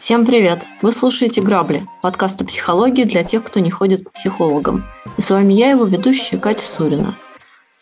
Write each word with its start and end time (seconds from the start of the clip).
Всем 0.00 0.26
привет! 0.26 0.64
Вы 0.82 0.90
слушаете 0.90 1.40
«Грабли»– 1.40 1.86
подкаст 2.02 2.42
о 2.42 2.44
психологии 2.44 3.04
для 3.04 3.22
тех, 3.22 3.44
кто 3.44 3.60
не 3.60 3.70
ходит 3.70 4.04
к 4.04 4.10
психологам. 4.10 4.84
И 5.16 5.22
с 5.22 5.30
вами 5.30 5.52
я, 5.52 5.70
его 5.70 5.84
ведущая 5.84 6.38
Катя 6.38 6.66
Сурина. 6.66 7.14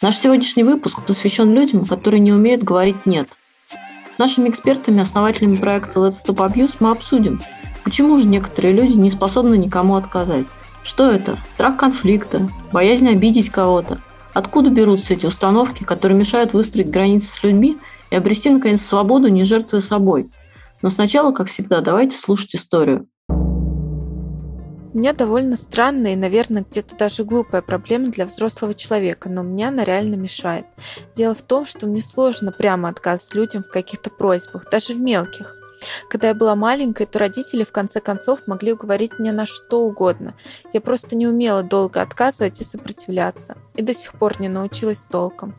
Наш 0.02 0.18
сегодняшний 0.18 0.64
выпуск 0.64 1.00
посвящен 1.02 1.50
людям, 1.54 1.86
которые 1.86 2.20
не 2.20 2.32
умеют 2.32 2.62
говорить 2.62 3.06
«нет». 3.06 3.38
С 4.10 4.18
нашими 4.18 4.50
экспертами, 4.50 5.00
основателями 5.00 5.56
проекта 5.56 6.00
Let's 6.00 6.22
Stop 6.22 6.46
Abuse 6.46 6.74
мы 6.78 6.90
обсудим, 6.90 7.40
почему 7.84 8.18
же 8.18 8.26
некоторые 8.26 8.74
люди 8.74 8.98
не 8.98 9.10
способны 9.10 9.56
никому 9.56 9.96
отказать. 9.96 10.44
Что 10.86 11.10
это? 11.10 11.38
Страх 11.50 11.76
конфликта, 11.76 12.48
боязнь 12.72 13.08
обидеть 13.10 13.50
кого-то. 13.50 14.00
Откуда 14.32 14.70
берутся 14.70 15.12
эти 15.12 15.26
установки, 15.26 15.82
которые 15.82 16.18
мешают 16.18 16.54
выстроить 16.54 16.90
границы 16.90 17.28
с 17.28 17.42
людьми 17.42 17.76
и 18.10 18.16
обрести, 18.16 18.48
наконец, 18.48 18.80
свободу, 18.80 19.28
не 19.28 19.44
жертвуя 19.44 19.82
собой– 19.82 20.30
но 20.82 20.90
сначала, 20.90 21.32
как 21.32 21.48
всегда, 21.48 21.80
давайте 21.80 22.16
слушать 22.18 22.54
историю. 22.54 23.08
У 23.28 24.98
меня 24.98 25.12
довольно 25.12 25.56
странная 25.56 26.14
и, 26.14 26.16
наверное, 26.16 26.64
где-то 26.68 26.96
даже 26.96 27.22
глупая 27.22 27.60
проблема 27.60 28.08
для 28.08 28.24
взрослого 28.24 28.72
человека, 28.72 29.28
но 29.28 29.42
мне 29.42 29.68
она 29.68 29.84
реально 29.84 30.14
мешает. 30.14 30.64
Дело 31.14 31.34
в 31.34 31.42
том, 31.42 31.66
что 31.66 31.86
мне 31.86 32.00
сложно 32.00 32.50
прямо 32.50 32.88
отказывать 32.88 33.34
людям 33.34 33.62
в 33.62 33.68
каких-то 33.68 34.08
просьбах, 34.10 34.70
даже 34.70 34.94
в 34.94 35.02
мелких. 35.02 35.54
Когда 36.08 36.28
я 36.28 36.34
была 36.34 36.54
маленькой, 36.54 37.06
то 37.06 37.18
родители 37.18 37.64
в 37.64 37.72
конце 37.72 38.00
концов 38.00 38.46
могли 38.46 38.72
уговорить 38.72 39.18
меня 39.18 39.32
на 39.32 39.46
что 39.46 39.82
угодно. 39.82 40.34
Я 40.72 40.80
просто 40.80 41.16
не 41.16 41.26
умела 41.26 41.62
долго 41.62 42.02
отказывать 42.02 42.60
и 42.60 42.64
сопротивляться. 42.64 43.56
И 43.74 43.82
до 43.82 43.94
сих 43.94 44.12
пор 44.12 44.40
не 44.40 44.48
научилась 44.48 45.02
толком. 45.02 45.54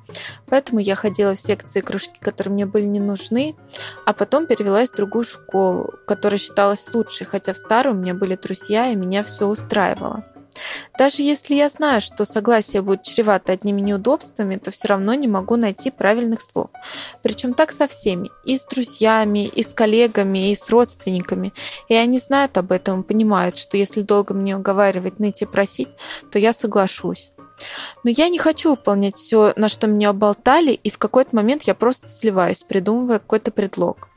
Поэтому 0.47 0.80
я 0.80 0.95
ходила 0.95 1.36
в 1.36 1.39
секции 1.39 1.80
и 1.80 1.83
кружки, 1.83 2.19
которые 2.19 2.53
мне 2.53 2.66
были 2.66 2.86
не 2.86 3.00
нужны, 3.00 3.55
а 4.05 4.14
потом 4.14 4.47
перевелась 4.47 4.92
в 4.92 4.95
другую 4.95 5.23
школу, 5.23 5.94
которая 6.05 6.38
считалась 6.38 6.94
лучшей, 6.94 7.27
хотя 7.27 7.53
в 7.53 7.58
старой 7.58 7.94
у 7.94 7.97
меня 7.97 8.14
были 8.14 8.36
друзья, 8.36 8.88
и 8.88 8.95
меня 8.95 9.23
все 9.23 9.47
устраивало. 9.47 10.23
Даже 10.97 11.22
если 11.22 11.55
я 11.55 11.69
знаю, 11.69 12.02
что 12.02 12.25
согласие 12.25 12.81
будет 12.81 13.03
чревато 13.03 13.53
одними 13.53 13.81
неудобствами, 13.81 14.55
то 14.55 14.72
все 14.72 14.88
равно 14.88 15.14
не 15.14 15.27
могу 15.27 15.55
найти 15.55 15.91
правильных 15.91 16.41
слов. 16.41 16.69
Причем 17.23 17.53
так 17.53 17.72
со 17.72 17.88
всеми. 17.88 18.30
И 18.45 18.58
с 18.58 18.66
друзьями, 18.66 19.47
и 19.47 19.64
с 19.64 19.73
коллегами, 19.73 20.52
и 20.52 20.55
с 20.55 20.69
родственниками. 20.69 21.53
И 21.89 21.95
они 21.95 22.19
знают 22.19 22.58
об 22.58 22.72
этом 22.72 23.02
и 23.02 23.03
понимают, 23.03 23.58
что 23.58 23.77
если 23.77 24.02
долго 24.02 24.33
мне 24.33 24.55
уговаривать, 24.55 25.19
ныть 25.19 25.41
и 25.41 25.45
просить, 25.45 25.89
то 26.31 26.39
я 26.39 26.53
соглашусь. 26.53 27.31
Но 28.03 28.09
я 28.09 28.30
не 28.30 28.38
хочу 28.38 28.72
выполнять 28.72 29.16
все, 29.16 29.53
на 29.55 29.69
что 29.69 29.88
меня 29.88 30.09
оболтали, 30.09 30.72
и 30.72 30.89
в 30.89 30.97
какой-то 30.97 31.36
момент 31.36 31.64
я 31.64 31.75
просто 31.75 32.08
сливаюсь, 32.08 32.64
придумывая 32.64 33.19
какой-то 33.19 33.52
предлог. 33.52 34.09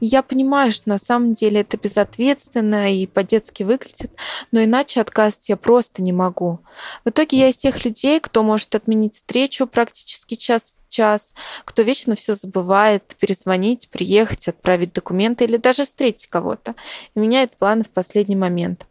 И 0.00 0.06
я 0.06 0.22
понимаю, 0.22 0.72
что 0.72 0.88
на 0.88 0.98
самом 0.98 1.32
деле 1.32 1.60
это 1.60 1.76
безответственно 1.76 2.94
и 2.94 3.06
по-детски 3.06 3.62
выглядит, 3.62 4.12
но 4.50 4.62
иначе 4.62 5.00
отказать 5.00 5.48
я 5.48 5.56
просто 5.56 6.02
не 6.02 6.12
могу. 6.12 6.60
В 7.04 7.10
итоге 7.10 7.38
я 7.38 7.48
из 7.48 7.56
тех 7.56 7.84
людей, 7.84 8.20
кто 8.20 8.42
может 8.42 8.74
отменить 8.74 9.14
встречу 9.14 9.66
практически 9.66 10.34
час 10.34 10.72
в 10.72 10.90
час, 10.90 11.34
кто 11.64 11.82
вечно 11.82 12.14
все 12.14 12.34
забывает, 12.34 13.14
перезвонить, 13.20 13.90
приехать, 13.90 14.48
отправить 14.48 14.92
документы 14.92 15.44
или 15.44 15.56
даже 15.56 15.84
встретить 15.84 16.28
кого-то 16.28 16.74
и 17.14 17.20
меняет 17.20 17.56
планы 17.56 17.84
в 17.84 17.90
последний 17.90 18.36
момент. 18.36 18.86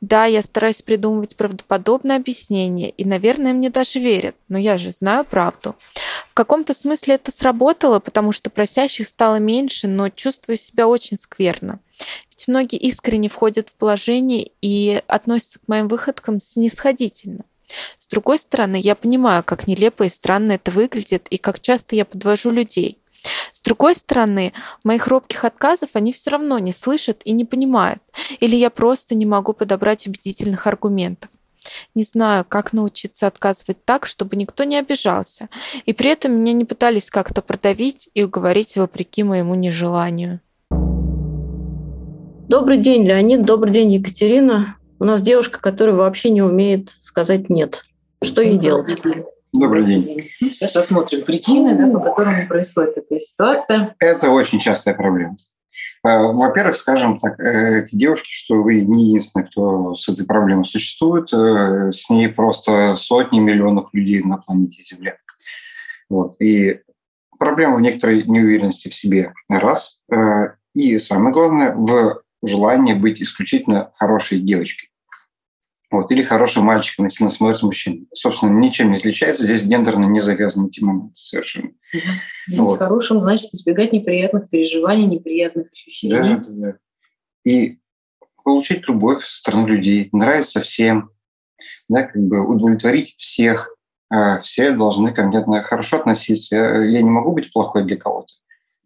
Да, 0.00 0.24
я 0.24 0.42
стараюсь 0.42 0.82
придумывать 0.82 1.36
правдоподобное 1.36 2.16
объяснение, 2.16 2.90
и, 2.90 3.04
наверное, 3.04 3.52
мне 3.52 3.70
даже 3.70 4.00
верят, 4.00 4.34
но 4.48 4.58
я 4.58 4.78
же 4.78 4.90
знаю 4.90 5.24
правду. 5.24 5.76
В 6.30 6.34
каком-то 6.34 6.74
смысле 6.74 7.14
это 7.14 7.30
сработало, 7.30 8.00
потому 8.00 8.32
что 8.32 8.50
просящих 8.50 9.06
стало 9.06 9.36
меньше, 9.36 9.88
но 9.88 10.08
чувствую 10.08 10.56
себя 10.56 10.88
очень 10.88 11.18
скверно. 11.18 11.80
Ведь 12.30 12.48
многие 12.48 12.78
искренне 12.78 13.28
входят 13.28 13.68
в 13.68 13.74
положение 13.74 14.50
и 14.62 15.02
относятся 15.06 15.58
к 15.58 15.68
моим 15.68 15.88
выходкам 15.88 16.40
снисходительно. 16.40 17.44
С 17.98 18.06
другой 18.06 18.38
стороны, 18.38 18.80
я 18.82 18.94
понимаю, 18.94 19.44
как 19.44 19.66
нелепо 19.66 20.04
и 20.04 20.08
странно 20.08 20.52
это 20.52 20.70
выглядит, 20.70 21.28
и 21.28 21.38
как 21.38 21.60
часто 21.60 21.94
я 21.94 22.04
подвожу 22.04 22.50
людей. 22.50 22.98
С 23.52 23.62
другой 23.62 23.94
стороны, 23.94 24.52
моих 24.84 25.06
робких 25.06 25.44
отказов 25.44 25.90
они 25.94 26.12
все 26.12 26.30
равно 26.30 26.58
не 26.58 26.72
слышат 26.72 27.20
и 27.24 27.32
не 27.32 27.44
понимают, 27.44 28.02
или 28.40 28.56
я 28.56 28.70
просто 28.70 29.14
не 29.14 29.26
могу 29.26 29.52
подобрать 29.52 30.06
убедительных 30.06 30.66
аргументов. 30.66 31.30
Не 31.94 32.04
знаю, 32.04 32.44
как 32.48 32.72
научиться 32.72 33.26
отказывать 33.26 33.84
так, 33.84 34.06
чтобы 34.06 34.36
никто 34.36 34.64
не 34.64 34.78
обижался, 34.78 35.48
и 35.84 35.92
при 35.92 36.10
этом 36.10 36.32
меня 36.32 36.52
не 36.52 36.64
пытались 36.64 37.10
как-то 37.10 37.42
продавить 37.42 38.08
и 38.14 38.24
уговорить 38.24 38.76
вопреки 38.76 39.22
моему 39.22 39.54
нежеланию. 39.54 40.40
Добрый 42.48 42.78
день, 42.78 43.04
Леонид. 43.04 43.42
Добрый 43.42 43.72
день, 43.72 43.92
Екатерина. 43.92 44.76
У 44.98 45.04
нас 45.04 45.22
девушка, 45.22 45.60
которая 45.60 45.94
вообще 45.94 46.30
не 46.30 46.42
умеет 46.42 46.90
сказать 47.02 47.48
«нет». 47.48 47.84
Что 48.22 48.42
ей 48.42 48.58
делать? 48.58 48.98
Добрый 49.52 49.84
день. 49.84 50.28
Сейчас 50.38 50.76
рассмотрим 50.76 51.24
причины, 51.24 51.74
да, 51.74 51.86
по 51.88 52.00
которым 52.00 52.46
происходит 52.46 52.94
такая 52.94 53.18
ситуация. 53.18 53.96
Это 53.98 54.30
очень 54.30 54.60
частая 54.60 54.94
проблема. 54.94 55.36
А, 56.02 56.22
во-первых, 56.22 56.76
скажем 56.76 57.18
так, 57.18 57.38
э, 57.40 57.78
эти 57.78 57.96
девушки, 57.96 58.28
что 58.30 58.62
вы 58.62 58.80
не 58.80 59.08
единственные, 59.08 59.48
кто 59.48 59.94
с 59.94 60.08
этой 60.08 60.24
проблемой 60.24 60.64
существует, 60.64 61.32
э, 61.32 61.90
с 61.92 62.08
ней 62.08 62.28
просто 62.28 62.96
сотни 62.96 63.40
миллионов 63.40 63.90
людей 63.92 64.22
на 64.22 64.38
планете 64.38 64.82
Земля. 64.82 65.16
Вот. 66.08 66.40
И 66.40 66.80
проблема 67.38 67.76
в 67.76 67.80
некоторой 67.80 68.22
неуверенности 68.22 68.88
в 68.88 68.94
себе, 68.94 69.32
раз. 69.48 70.00
Э, 70.12 70.54
и 70.74 70.96
самое 70.98 71.32
главное, 71.32 71.74
в 71.74 72.22
желании 72.42 72.94
быть 72.94 73.20
исключительно 73.20 73.90
хорошей 73.94 74.40
девочкой. 74.40 74.89
Вот, 75.90 76.12
или 76.12 76.22
хорошим 76.22 76.64
мальчиком, 76.64 77.06
если 77.06 77.24
на 77.24 77.30
смотрит 77.30 77.62
мужчина. 77.62 78.06
Собственно, 78.14 78.56
ничем 78.56 78.92
не 78.92 78.98
отличается. 78.98 79.44
Здесь 79.44 79.64
гендерно 79.64 80.04
не 80.04 80.20
завязаны 80.20 80.68
эти 80.68 80.80
моменты 80.80 81.14
совершенно. 81.14 81.70
Да. 82.48 82.62
Вот. 82.62 82.78
хорошим 82.78 83.20
значит 83.20 83.52
избегать 83.52 83.92
неприятных 83.92 84.48
переживаний, 84.48 85.06
неприятных 85.06 85.72
ощущений. 85.72 86.36
Да, 86.36 86.36
да, 86.36 86.42
да. 86.48 86.76
И 87.44 87.80
получить 88.44 88.86
любовь 88.86 89.24
со 89.24 89.38
стороны 89.38 89.66
людей, 89.66 90.08
нравится 90.12 90.60
всем, 90.60 91.10
да, 91.88 92.04
как 92.04 92.22
бы 92.22 92.46
удовлетворить 92.46 93.14
всех. 93.16 93.74
А 94.12 94.40
все 94.40 94.72
должны 94.72 95.12
ко 95.12 95.22
мне 95.22 95.42
хорошо 95.62 95.98
относиться. 95.98 96.56
Я 96.56 97.02
не 97.02 97.10
могу 97.10 97.32
быть 97.32 97.52
плохой 97.52 97.84
для 97.84 97.96
кого-то. 97.96 98.32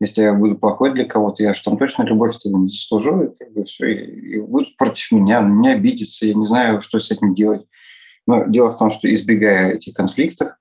Если 0.00 0.22
я 0.22 0.34
буду 0.34 0.56
плохой 0.56 0.92
для 0.92 1.04
кого-то, 1.04 1.42
я 1.42 1.54
что 1.54 1.70
там 1.70 1.78
точно 1.78 2.02
любовь 2.02 2.36
тогда 2.36 2.58
не 2.58 2.68
заслужу, 2.68 3.22
и, 3.22 3.38
как 3.38 3.52
бы 3.52 3.64
все, 3.64 3.86
и, 3.86 4.36
и 4.36 4.40
будут 4.40 4.76
против 4.76 5.12
меня, 5.12 5.40
не 5.40 5.72
обидятся, 5.72 6.26
я 6.26 6.34
не 6.34 6.44
знаю, 6.44 6.80
что 6.80 6.98
с 6.98 7.10
этим 7.10 7.34
делать. 7.34 7.64
Но 8.26 8.44
дело 8.46 8.70
в 8.70 8.78
том, 8.78 8.90
что 8.90 9.12
избегая 9.12 9.74
этих 9.74 9.94
конфликтов 9.94 10.52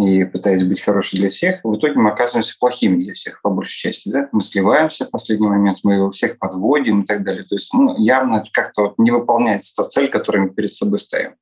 и 0.00 0.24
пытаясь 0.24 0.62
быть 0.64 0.80
хорошим 0.80 1.18
для 1.18 1.28
всех, 1.28 1.60
в 1.64 1.76
итоге 1.76 1.94
мы 1.94 2.10
оказываемся 2.10 2.54
плохими 2.58 3.02
для 3.02 3.14
всех, 3.14 3.42
по 3.42 3.50
большей 3.50 3.78
части. 3.78 4.08
Да? 4.08 4.28
Мы 4.32 4.42
сливаемся 4.42 5.06
в 5.06 5.10
последний 5.10 5.48
момент, 5.48 5.78
мы 5.82 5.94
его 5.94 6.10
всех 6.10 6.38
подводим 6.38 7.02
и 7.02 7.04
так 7.04 7.24
далее. 7.24 7.44
То 7.44 7.56
есть 7.56 7.72
ну, 7.74 7.98
явно 7.98 8.44
как-то 8.52 8.82
вот 8.82 8.98
не 8.98 9.10
выполняется 9.10 9.74
та 9.74 9.88
цель, 9.88 10.08
которую 10.08 10.44
мы 10.44 10.50
перед 10.50 10.72
собой 10.72 11.00
ставим. 11.00 11.34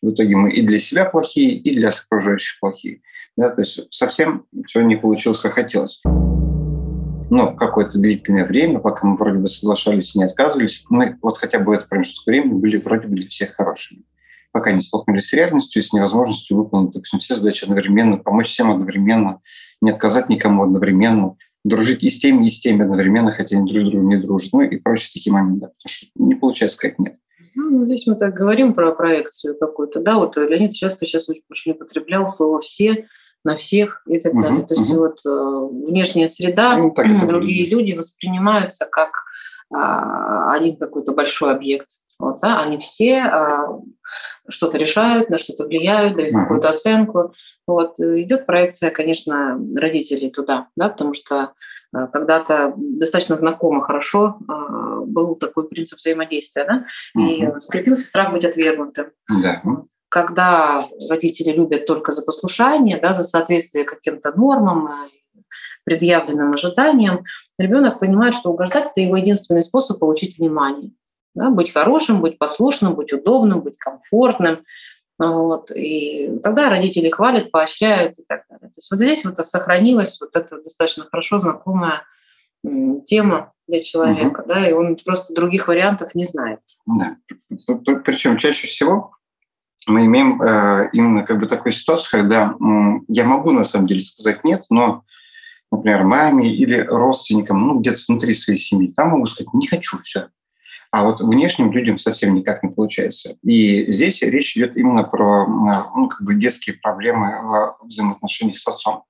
В 0.00 0.12
итоге 0.12 0.36
мы 0.36 0.52
и 0.52 0.62
для 0.62 0.78
себя 0.78 1.04
плохие, 1.04 1.54
и 1.54 1.74
для 1.74 1.90
окружающих 1.90 2.60
плохие. 2.60 3.02
Да? 3.36 3.50
То 3.50 3.62
есть 3.62 3.92
совсем 3.92 4.46
все 4.66 4.82
не 4.82 4.96
получилось, 4.96 5.40
как 5.40 5.54
хотелось 5.54 6.00
ну, 7.30 7.54
какое-то 7.54 7.98
длительное 7.98 8.46
время, 8.46 8.78
пока 8.78 9.06
мы 9.06 9.16
вроде 9.16 9.38
бы 9.38 9.48
соглашались 9.48 10.14
и 10.14 10.18
не 10.18 10.24
отказывались, 10.24 10.84
мы 10.88 11.16
вот 11.22 11.38
хотя 11.38 11.58
бы 11.58 11.66
в 11.66 11.70
этот 11.72 11.88
промежуток 11.88 12.26
времени 12.26 12.54
были 12.54 12.78
вроде 12.78 13.06
бы 13.06 13.16
для 13.16 13.28
всех 13.28 13.52
хорошими. 13.52 14.04
Пока 14.52 14.72
не 14.72 14.80
столкнулись 14.80 15.28
с 15.28 15.32
реальностью 15.34 15.82
и 15.82 15.84
с 15.84 15.92
невозможностью 15.92 16.56
выполнить, 16.56 16.92
допустим, 16.92 17.18
все 17.18 17.34
задачи 17.34 17.64
одновременно, 17.64 18.16
помочь 18.16 18.48
всем 18.48 18.70
одновременно, 18.70 19.40
не 19.82 19.90
отказать 19.90 20.28
никому 20.28 20.62
одновременно, 20.62 21.36
дружить 21.64 22.02
и 22.02 22.10
с 22.10 22.18
теми, 22.18 22.46
и 22.46 22.50
с 22.50 22.60
теми 22.60 22.82
одновременно, 22.82 23.30
хотя 23.30 23.56
они 23.56 23.70
друг 23.70 23.86
с 23.86 23.90
другом 23.90 24.06
не 24.06 24.16
дружат, 24.16 24.52
ну 24.52 24.62
и 24.62 24.76
прочие 24.78 25.10
такие 25.12 25.32
моменты, 25.32 25.66
потому 25.66 25.76
что 25.86 26.06
не 26.16 26.34
получается 26.34 26.76
сказать 26.78 26.98
«нет». 26.98 27.16
Ну, 27.54 27.70
ну, 27.70 27.86
здесь 27.86 28.06
мы 28.06 28.14
так 28.14 28.34
говорим 28.34 28.72
про 28.72 28.92
проекцию 28.92 29.58
какую-то. 29.58 30.00
Да, 30.00 30.18
вот 30.18 30.36
Леонид 30.36 30.72
часто 30.72 31.06
сейчас 31.06 31.28
очень 31.50 31.72
употреблял 31.72 32.28
слово 32.28 32.60
«все», 32.60 33.06
на 33.48 33.56
всех 33.56 34.02
и 34.06 34.20
так 34.20 34.34
далее. 34.34 34.66
То 34.66 34.74
есть 34.74 34.94
вот 34.94 35.18
э, 35.26 35.88
внешняя 35.88 36.28
среда, 36.28 36.76
ну, 36.76 36.90
так, 36.90 37.26
другие 37.26 37.68
люди 37.68 37.94
воспринимаются 37.94 38.86
как 38.86 39.10
а, 39.70 40.52
один 40.54 40.76
какой-то 40.76 41.12
большой 41.12 41.52
объект. 41.52 41.88
Вот, 42.18 42.40
да, 42.42 42.60
они 42.60 42.78
все 42.78 43.20
а, 43.20 43.80
что-то 44.48 44.76
решают, 44.76 45.30
на 45.30 45.38
что-то 45.38 45.66
влияют, 45.66 46.16
дают 46.16 46.34
uh-huh. 46.34 46.42
какую-то 46.42 46.70
оценку. 46.70 47.34
Вот, 47.66 47.98
идет 48.00 48.46
проекция, 48.46 48.90
конечно, 48.90 49.58
родителей 49.76 50.30
туда, 50.30 50.68
да, 50.74 50.88
потому 50.88 51.14
что 51.14 51.52
а, 51.92 52.06
когда-то 52.06 52.72
достаточно 52.76 53.36
знакомо 53.36 53.82
хорошо 53.82 54.38
был 55.06 55.36
такой 55.36 55.68
принцип 55.68 55.98
взаимодействия, 55.98 56.64
да, 56.64 56.84
uh-huh. 57.16 57.56
и 57.56 57.60
скрепился 57.60 58.06
страх 58.06 58.32
быть 58.32 58.44
отвергнутым. 58.44 59.06
Да. 59.42 59.62
Когда 60.08 60.84
родители 61.08 61.52
любят 61.52 61.86
только 61.86 62.12
за 62.12 62.22
послушание, 62.22 62.98
да, 63.00 63.14
за 63.14 63.24
соответствие 63.24 63.84
каким-то 63.84 64.32
нормам, 64.32 64.90
предъявленным 65.84 66.52
ожиданиям, 66.52 67.24
ребенок 67.58 68.00
понимает, 68.00 68.34
что 68.34 68.50
угождать– 68.50 68.90
это 68.90 69.00
его 69.00 69.16
единственный 69.16 69.62
способ 69.62 69.98
получить 69.98 70.38
внимание. 70.38 70.92
Да, 71.34 71.50
быть 71.50 71.72
хорошим, 71.72 72.20
быть 72.20 72.38
послушным, 72.38 72.94
быть 72.94 73.12
удобным, 73.12 73.60
быть 73.60 73.78
комфортным. 73.78 74.64
Вот. 75.18 75.70
И 75.70 76.38
тогда 76.42 76.68
родители 76.68 77.10
хвалят, 77.10 77.50
поощряют 77.50 78.18
и 78.18 78.24
так 78.24 78.42
далее. 78.48 78.68
То 78.68 78.74
есть 78.76 78.90
вот 78.90 79.00
здесь 79.00 79.24
вот 79.24 79.36
сохранилась 79.38 80.18
вот 80.20 80.30
эта 80.34 80.60
достаточно 80.60 81.04
хорошо 81.04 81.38
знакомая 81.38 82.02
тема 83.06 83.52
для 83.66 83.82
человека, 83.82 84.40
угу. 84.40 84.48
да, 84.48 84.68
и 84.68 84.72
он 84.72 84.96
просто 85.04 85.34
других 85.34 85.68
вариантов 85.68 86.14
не 86.14 86.24
знает. 86.24 86.60
Да. 86.86 87.16
Причем 88.04 88.36
чаще 88.36 88.66
всего 88.66 89.12
мы 89.88 90.06
имеем 90.06 90.40
э, 90.40 90.90
именно 90.92 91.22
как 91.22 91.38
бы 91.38 91.46
такую 91.46 91.72
ситуацию, 91.72 92.20
когда 92.20 92.54
э, 92.54 93.00
я 93.08 93.24
могу 93.24 93.50
на 93.50 93.64
самом 93.64 93.86
деле 93.86 94.04
сказать 94.04 94.44
нет, 94.44 94.64
но, 94.70 95.04
например, 95.72 96.04
маме 96.04 96.54
или 96.54 96.76
родственникам, 96.80 97.66
ну, 97.66 97.80
где-то 97.80 97.98
внутри 98.08 98.34
своей 98.34 98.58
семьи, 98.58 98.92
там 98.94 99.08
могу 99.10 99.26
сказать, 99.26 99.52
не 99.54 99.66
хочу, 99.66 99.98
все. 100.02 100.28
А 100.90 101.04
вот 101.04 101.20
внешним 101.20 101.70
людям 101.70 101.98
совсем 101.98 102.34
никак 102.34 102.62
не 102.62 102.70
получается. 102.70 103.36
И 103.42 103.90
здесь 103.92 104.22
речь 104.22 104.56
идет 104.56 104.76
именно 104.76 105.04
про 105.04 105.46
ну, 105.46 106.08
как 106.08 106.22
бы 106.22 106.34
детские 106.34 106.76
проблемы 106.76 107.76
в 107.82 107.86
взаимоотношениях 107.86 108.58
с 108.58 108.66
отцом. 108.66 109.04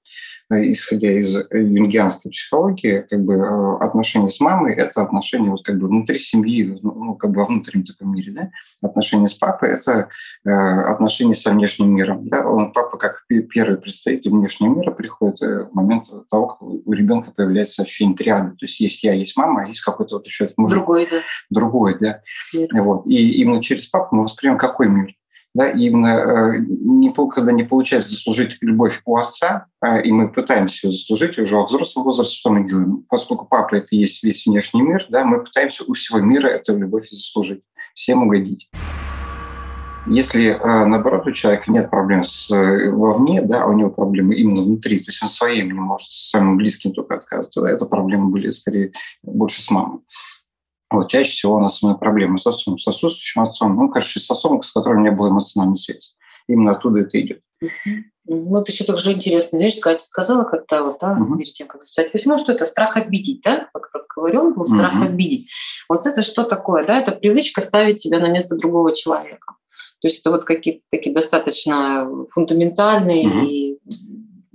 Э, 0.51 0.71
исходя 0.71 1.13
из 1.13 1.37
э, 1.37 1.45
юнгианской 1.53 2.31
психологии, 2.31 3.05
как 3.11 3.23
бы 3.23 3.35
э, 3.35 3.77
отношения 3.85 4.31
с 4.31 4.41
мамой– 4.41 4.75
это 4.77 5.03
отношения 5.03 5.51
вот 5.51 5.63
как 5.63 5.79
бы 5.79 5.89
внутри 5.89 6.19
семьи, 6.19 6.79
ну, 6.83 6.95
ну, 6.95 7.15
как 7.17 7.33
бы 7.33 7.41
во 7.41 7.45
внутреннем 7.45 7.85
таком 7.85 8.15
мире, 8.15 8.33
да? 8.33 8.51
Отношения 8.81 9.27
с 9.27 9.35
папой– 9.35 9.71
это 9.73 10.09
э, 10.47 10.51
отношения 10.51 11.35
со 11.35 11.51
внешним 11.51 11.95
миром, 11.95 12.27
да? 12.29 12.47
Он, 12.49 12.73
папа, 12.73 12.97
как 12.97 13.25
первый 13.29 13.77
представитель 13.77 14.31
внешнего 14.31 14.75
мира, 14.75 14.91
приходит 14.91 15.39
в 15.41 15.69
момент 15.75 16.07
того, 16.31 16.47
как 16.47 16.63
у 16.63 16.93
ребенка 16.93 17.31
появляется 17.31 17.83
ощущение 17.83 18.17
триады. 18.17 18.53
То 18.53 18.65
есть 18.65 18.81
есть 18.81 19.05
я, 19.05 19.13
есть 19.13 19.37
мама, 19.37 19.65
а 19.65 19.69
есть 19.69 19.83
какой-то 19.83 20.17
вот 20.17 20.27
еще 20.27 20.51
мужик. 20.57 20.79
Другой, 20.79 21.09
да. 21.11 21.21
Другой, 21.51 21.99
да. 22.01 22.23
Вот. 22.73 23.07
И 23.07 23.43
именно 23.43 23.63
через 23.63 23.87
папу 23.87 24.17
мы 24.17 24.23
воспринимаем 24.23 24.59
какой 24.59 24.89
мир? 24.89 25.15
Да, 25.59 25.71
именно 25.71 26.55
э, 26.55 26.59
не, 26.61 27.13
когда 27.13 27.51
не 27.51 27.65
получается 27.65 28.11
заслужить 28.11 28.59
любовь 28.61 29.03
у 29.05 29.17
отца, 29.17 29.67
а, 29.81 29.99
и 29.99 30.13
мы 30.13 30.29
пытаемся 30.29 30.87
ее 30.87 30.93
заслужить 30.93 31.37
уже 31.37 31.57
во 31.57 31.67
взрослом 31.67 32.05
возрасте, 32.05 32.37
что 32.37 32.51
мы 32.51 32.69
делаем? 32.69 33.05
Поскольку 33.09 33.45
папа– 33.45 33.75
это 33.77 33.89
и 33.91 33.97
есть 33.97 34.23
весь 34.23 34.47
внешний 34.47 34.83
мир, 34.83 35.07
да, 35.09 35.25
мы 35.25 35.43
пытаемся 35.43 35.83
у 35.85 35.95
всего 35.95 36.21
мира 36.21 36.47
эту 36.47 36.79
любовь 36.79 37.11
заслужить, 37.11 37.63
всем 37.93 38.23
угодить. 38.23 38.71
Если, 40.07 40.51
э, 40.51 40.85
наоборот, 40.87 41.27
у 41.27 41.33
человека 41.33 41.73
нет 41.73 41.91
проблем 41.91 42.23
с, 42.23 42.55
э, 42.55 42.91
вовне, 42.93 43.43
да, 43.43 43.65
а 43.65 43.67
у 43.67 43.73
него 43.73 43.91
проблемы 43.91 44.37
именно 44.37 44.63
внутри, 44.63 45.01
то 45.01 45.09
есть 45.09 45.21
он 45.25 45.29
своим 45.29 45.67
не 45.67 45.81
может, 45.81 46.09
с 46.09 46.31
самым 46.31 46.57
близким 46.57 46.93
только 46.93 47.17
отказывать, 47.17 47.53
то 47.53 47.67
это 47.67 47.85
проблемы 47.85 48.31
были 48.31 48.53
скорее 48.53 48.93
больше 49.25 49.61
с 49.61 49.73
мамой. 49.73 50.03
Вот, 50.91 51.11
чаще 51.11 51.31
всего 51.31 51.57
у 51.57 51.61
нас 51.61 51.81
проблемы 52.01 52.39
с 52.39 52.47
отцом, 52.47 52.79
с 52.79 52.89
отсутствующим 52.89 53.43
отцом, 53.43 53.77
ну, 53.77 53.91
короче, 53.91 54.21
с 54.21 54.31
отцом, 54.31 54.63
с 54.63 54.73
которым 54.73 55.03
не 55.03 55.11
было 55.11 55.29
эмоциональной 55.29 55.77
связи. 55.77 56.11
Именно 56.49 56.73
оттуда 56.73 57.01
это 57.01 57.21
идет. 57.21 57.41
Вот 58.27 58.69
еще 58.69 58.85
также 58.85 59.13
интересная 59.13 59.61
вещь, 59.61 59.81
Катя 59.81 60.05
сказала 60.05 60.45
когда 60.45 60.83
вот, 60.83 60.99
да, 61.01 61.17
uh-huh. 61.19 61.39
перед 61.39 61.53
тем, 61.55 61.67
как 61.67 61.83
записать 61.83 62.13
письмо, 62.13 62.37
что 62.37 62.53
это 62.53 62.67
страх 62.67 62.97
обидеть, 62.97 63.41
да, 63.43 63.69
как 63.73 64.05
говорю, 64.15 64.55
был 64.55 64.67
страх 64.67 64.95
uh-huh. 64.95 65.07
обидеть. 65.07 65.49
Вот 65.89 66.07
это 66.07 66.23
что 66.23 66.45
такое, 66.45 66.87
да, 66.87 67.01
это 67.01 67.13
привычка 67.13 67.63
ставить 67.63 68.01
себя 68.01 68.21
на 68.21 68.29
место 68.29 68.57
другого 68.57 68.95
человека. 68.95 69.55
То 70.01 70.09
есть 70.09 70.21
это 70.21 70.31
вот 70.31 70.45
какие-то 70.45 70.83
такие 70.91 71.15
достаточно 71.15 72.07
фундаментальные 72.33 73.25
uh-huh. 73.25 73.47
и 73.47 73.79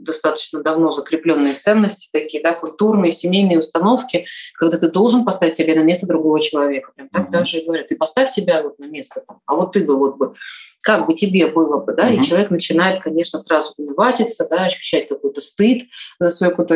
достаточно 0.03 0.61
давно 0.61 0.91
закрепленные 0.91 1.53
ценности, 1.53 2.09
такие, 2.11 2.41
да, 2.43 2.53
культурные, 2.53 3.11
семейные 3.11 3.59
установки, 3.59 4.25
когда 4.55 4.77
ты 4.77 4.89
должен 4.89 5.25
поставить 5.25 5.55
себя 5.55 5.75
на 5.75 5.83
место 5.83 6.07
другого 6.07 6.41
человека. 6.41 6.91
Прям 6.95 7.09
так 7.09 7.27
mm-hmm. 7.27 7.31
даже 7.31 7.57
и 7.57 7.65
говорят, 7.65 7.87
ты 7.87 7.95
поставь 7.95 8.29
себя 8.29 8.61
вот 8.63 8.79
на 8.79 8.85
место, 8.85 9.23
там, 9.27 9.39
а 9.45 9.55
вот 9.55 9.73
ты 9.73 9.85
бы 9.85 9.97
вот 9.97 10.17
бы 10.17 10.35
как 10.83 11.07
бы 11.07 11.15
тебе 11.15 11.47
было 11.47 11.79
бы, 11.79 11.93
да, 11.93 12.11
mm-hmm. 12.11 12.21
и 12.21 12.25
человек 12.25 12.51
начинает, 12.51 13.01
конечно, 13.01 13.39
сразу 13.39 13.73
виноватиться, 13.77 14.45
да, 14.49 14.65
ощущать 14.65 15.07
какой-то 15.07 15.39
стыд 15.39 15.83
за 16.19 16.29
свое 16.29 16.51
какое-то 16.51 16.75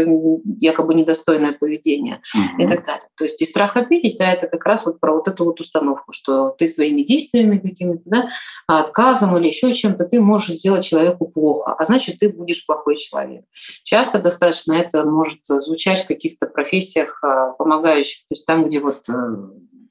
якобы 0.60 0.94
недостойное 0.94 1.52
поведение 1.52 2.22
mm-hmm. 2.36 2.64
и 2.64 2.68
так 2.68 2.86
далее. 2.86 3.08
То 3.18 3.26
есть 3.26 3.42
и 3.42 3.46
страх 3.46 3.76
обидеть, 3.76 4.18
да, 4.18 4.32
это 4.32 4.48
как 4.48 4.66
раз 4.66 4.86
вот 4.86 5.02
про 5.02 5.14
вот 5.14 5.28
эту 5.28 5.44
вот 5.44 5.60
установку, 5.60 6.14
что 6.14 6.56
ты 6.58 6.70
своими 6.70 7.02
действиями 7.02 7.58
какими-то, 7.58 8.04
да, 8.06 8.30
отказом 8.66 9.38
или 9.38 9.48
еще 9.48 9.74
чем-то 9.74 10.06
ты 10.06 10.22
можешь 10.22 10.56
сделать 10.56 10.86
человеку 10.86 11.28
плохо, 11.28 11.76
а 11.78 11.84
значит, 11.84 12.20
ты 12.20 12.30
будешь 12.30 12.66
плохой 12.66 12.96
человек. 12.96 13.44
Часто 13.84 14.20
достаточно 14.20 14.72
это 14.74 15.04
может 15.04 15.40
звучать 15.46 16.06
в 16.06 16.08
каких-то 16.08 16.48
профессиях 16.48 17.20
а, 17.24 17.52
помогающих, 17.52 18.20
то 18.22 18.34
есть 18.34 18.46
там, 18.46 18.66
где 18.66 18.80
вот 18.80 19.04
э, 19.10 19.14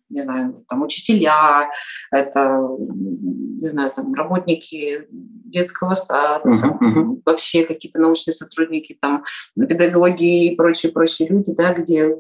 не 0.09 0.23
знаю, 0.23 0.65
там 0.69 0.83
учителя, 0.83 1.71
это, 2.11 2.61
не 2.79 3.69
знаю, 3.69 3.93
там 3.93 4.15
работники 4.15 5.07
детского 5.11 5.95
сада, 5.95 6.49
uh-huh, 6.49 6.61
там, 6.61 6.79
uh-huh. 6.81 7.23
вообще 7.25 7.65
какие-то 7.65 8.01
научные 8.01 8.35
сотрудники, 8.35 8.97
там, 9.01 9.25
педагоги 9.57 10.47
и 10.47 10.57
прочие, 10.57 10.93
прочие 10.93 11.29
люди, 11.29 11.55
да, 11.55 11.73
где 11.73 12.17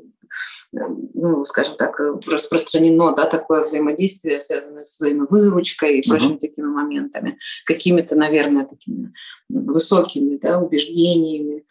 ну, 0.72 1.46
скажем 1.46 1.76
так, 1.76 1.98
распространено 2.26 3.14
да, 3.14 3.26
такое 3.26 3.64
взаимодействие, 3.64 4.40
связанное 4.40 4.84
с 4.84 4.98
взаимовыручкой 4.98 5.98
и 5.98 6.08
прочими 6.08 6.34
uh-huh. 6.34 6.40
такими 6.40 6.66
моментами, 6.66 7.38
какими-то, 7.64 8.16
наверное, 8.16 8.66
такими 8.66 9.12
высокими 9.48 10.36
да, 10.36 10.58
убеждениями. 10.60 11.64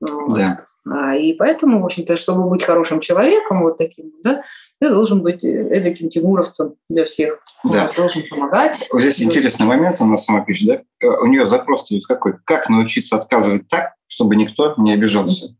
Вот. 0.00 0.36
Да. 0.36 0.66
А, 0.88 1.14
и 1.14 1.34
поэтому, 1.34 1.80
в 1.80 1.84
общем-то, 1.84 2.16
чтобы 2.16 2.48
быть 2.48 2.62
хорошим 2.62 3.00
человеком, 3.00 3.62
вот 3.62 3.76
таким, 3.76 4.12
да, 4.24 4.42
ты 4.80 4.88
должен 4.88 5.22
быть 5.22 5.44
эдаким 5.44 6.08
тимуровцем 6.08 6.74
для 6.88 7.04
всех. 7.04 7.40
Да. 7.64 7.86
Вот, 7.86 7.96
должен 7.96 8.22
помогать. 8.28 8.88
Вот 8.90 9.02
здесь 9.02 9.22
интересный 9.22 9.66
момент, 9.66 10.00
она 10.00 10.16
сама 10.16 10.40
пишет, 10.40 10.68
да? 10.68 11.06
Э, 11.06 11.20
у 11.22 11.26
нее 11.26 11.46
запрос 11.46 11.90
идет 11.90 12.06
какой? 12.06 12.34
Как 12.44 12.68
научиться 12.70 13.16
отказывать 13.16 13.68
так, 13.68 13.94
чтобы 14.06 14.36
никто 14.36 14.74
не 14.78 14.94
обижался? 14.94 15.54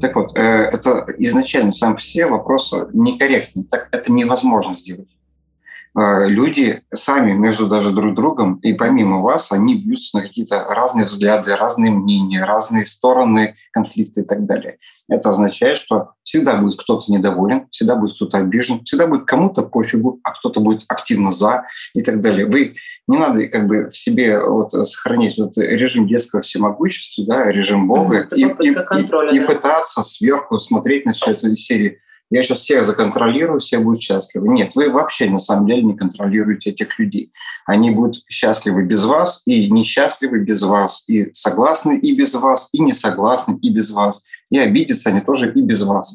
Так 0.00 0.16
вот, 0.16 0.36
э, 0.36 0.40
это 0.40 1.06
изначально 1.18 1.72
сам 1.72 1.94
по 1.96 2.00
себе 2.00 2.26
вопрос 2.26 2.74
некорректный. 2.92 3.64
Так 3.64 3.88
это 3.92 4.10
невозможно 4.10 4.74
сделать. 4.74 5.08
Э, 5.96 6.26
люди 6.26 6.82
сами 6.92 7.32
между 7.32 7.68
даже 7.68 7.92
друг 7.92 8.14
другом 8.14 8.56
и 8.56 8.72
помимо 8.72 9.20
вас, 9.20 9.52
они 9.52 9.76
бьются 9.76 10.18
на 10.18 10.22
какие-то 10.24 10.66
разные 10.68 11.06
взгляды, 11.06 11.54
разные 11.54 11.92
мнения, 11.92 12.44
разные 12.44 12.84
стороны 12.84 13.54
конфликта 13.70 14.22
и 14.22 14.24
так 14.24 14.44
далее. 14.44 14.78
Это 15.08 15.28
означает, 15.28 15.76
что 15.76 16.12
всегда 16.24 16.56
будет 16.56 16.80
кто-то 16.80 17.12
недоволен, 17.12 17.68
всегда 17.70 17.94
будет 17.94 18.16
кто-то 18.16 18.38
обижен, 18.38 18.82
всегда 18.82 19.06
будет 19.06 19.26
кому-то 19.26 19.62
пофигу, 19.62 20.18
а 20.24 20.32
кто-то 20.32 20.60
будет 20.60 20.84
активно 20.88 21.30
за 21.30 21.64
и 21.94 22.02
так 22.02 22.20
далее. 22.20 22.46
Вы 22.46 22.74
не 23.06 23.18
надо 23.18 23.46
как 23.46 23.68
бы 23.68 23.90
в 23.90 23.96
себе 23.96 24.40
вот 24.40 24.72
сохранить 24.72 25.38
вот 25.38 25.56
режим 25.58 26.08
детского 26.08 26.42
всемогущества, 26.42 27.24
да, 27.26 27.52
режим 27.52 27.86
Бога 27.86 28.26
и, 28.34 28.40
и, 28.40 28.74
контроля, 28.74 29.30
и, 29.30 29.38
да. 29.38 29.44
и 29.44 29.46
пытаться 29.46 30.02
сверху 30.02 30.58
смотреть 30.58 31.06
на 31.06 31.12
всю 31.12 31.30
эту 31.32 31.54
серию 31.54 31.98
я 32.34 32.42
сейчас 32.42 32.58
всех 32.58 32.82
законтролирую, 32.82 33.60
все 33.60 33.78
будут 33.78 34.00
счастливы. 34.00 34.48
Нет, 34.48 34.74
вы 34.74 34.90
вообще 34.90 35.30
на 35.30 35.38
самом 35.38 35.68
деле 35.68 35.84
не 35.84 35.96
контролируете 35.96 36.70
этих 36.70 36.98
людей. 36.98 37.32
Они 37.64 37.92
будут 37.92 38.24
счастливы 38.28 38.82
без 38.82 39.04
вас 39.04 39.40
и 39.46 39.70
несчастливы 39.70 40.40
без 40.40 40.62
вас, 40.62 41.04
и 41.06 41.32
согласны 41.32 41.96
и 41.96 42.12
без 42.18 42.34
вас, 42.34 42.70
и 42.72 42.80
не 42.80 42.92
согласны 42.92 43.56
и 43.62 43.72
без 43.72 43.92
вас. 43.92 44.24
И 44.50 44.58
обидятся 44.58 45.10
они 45.10 45.20
тоже 45.20 45.52
и 45.52 45.62
без 45.62 45.84
вас. 45.84 46.12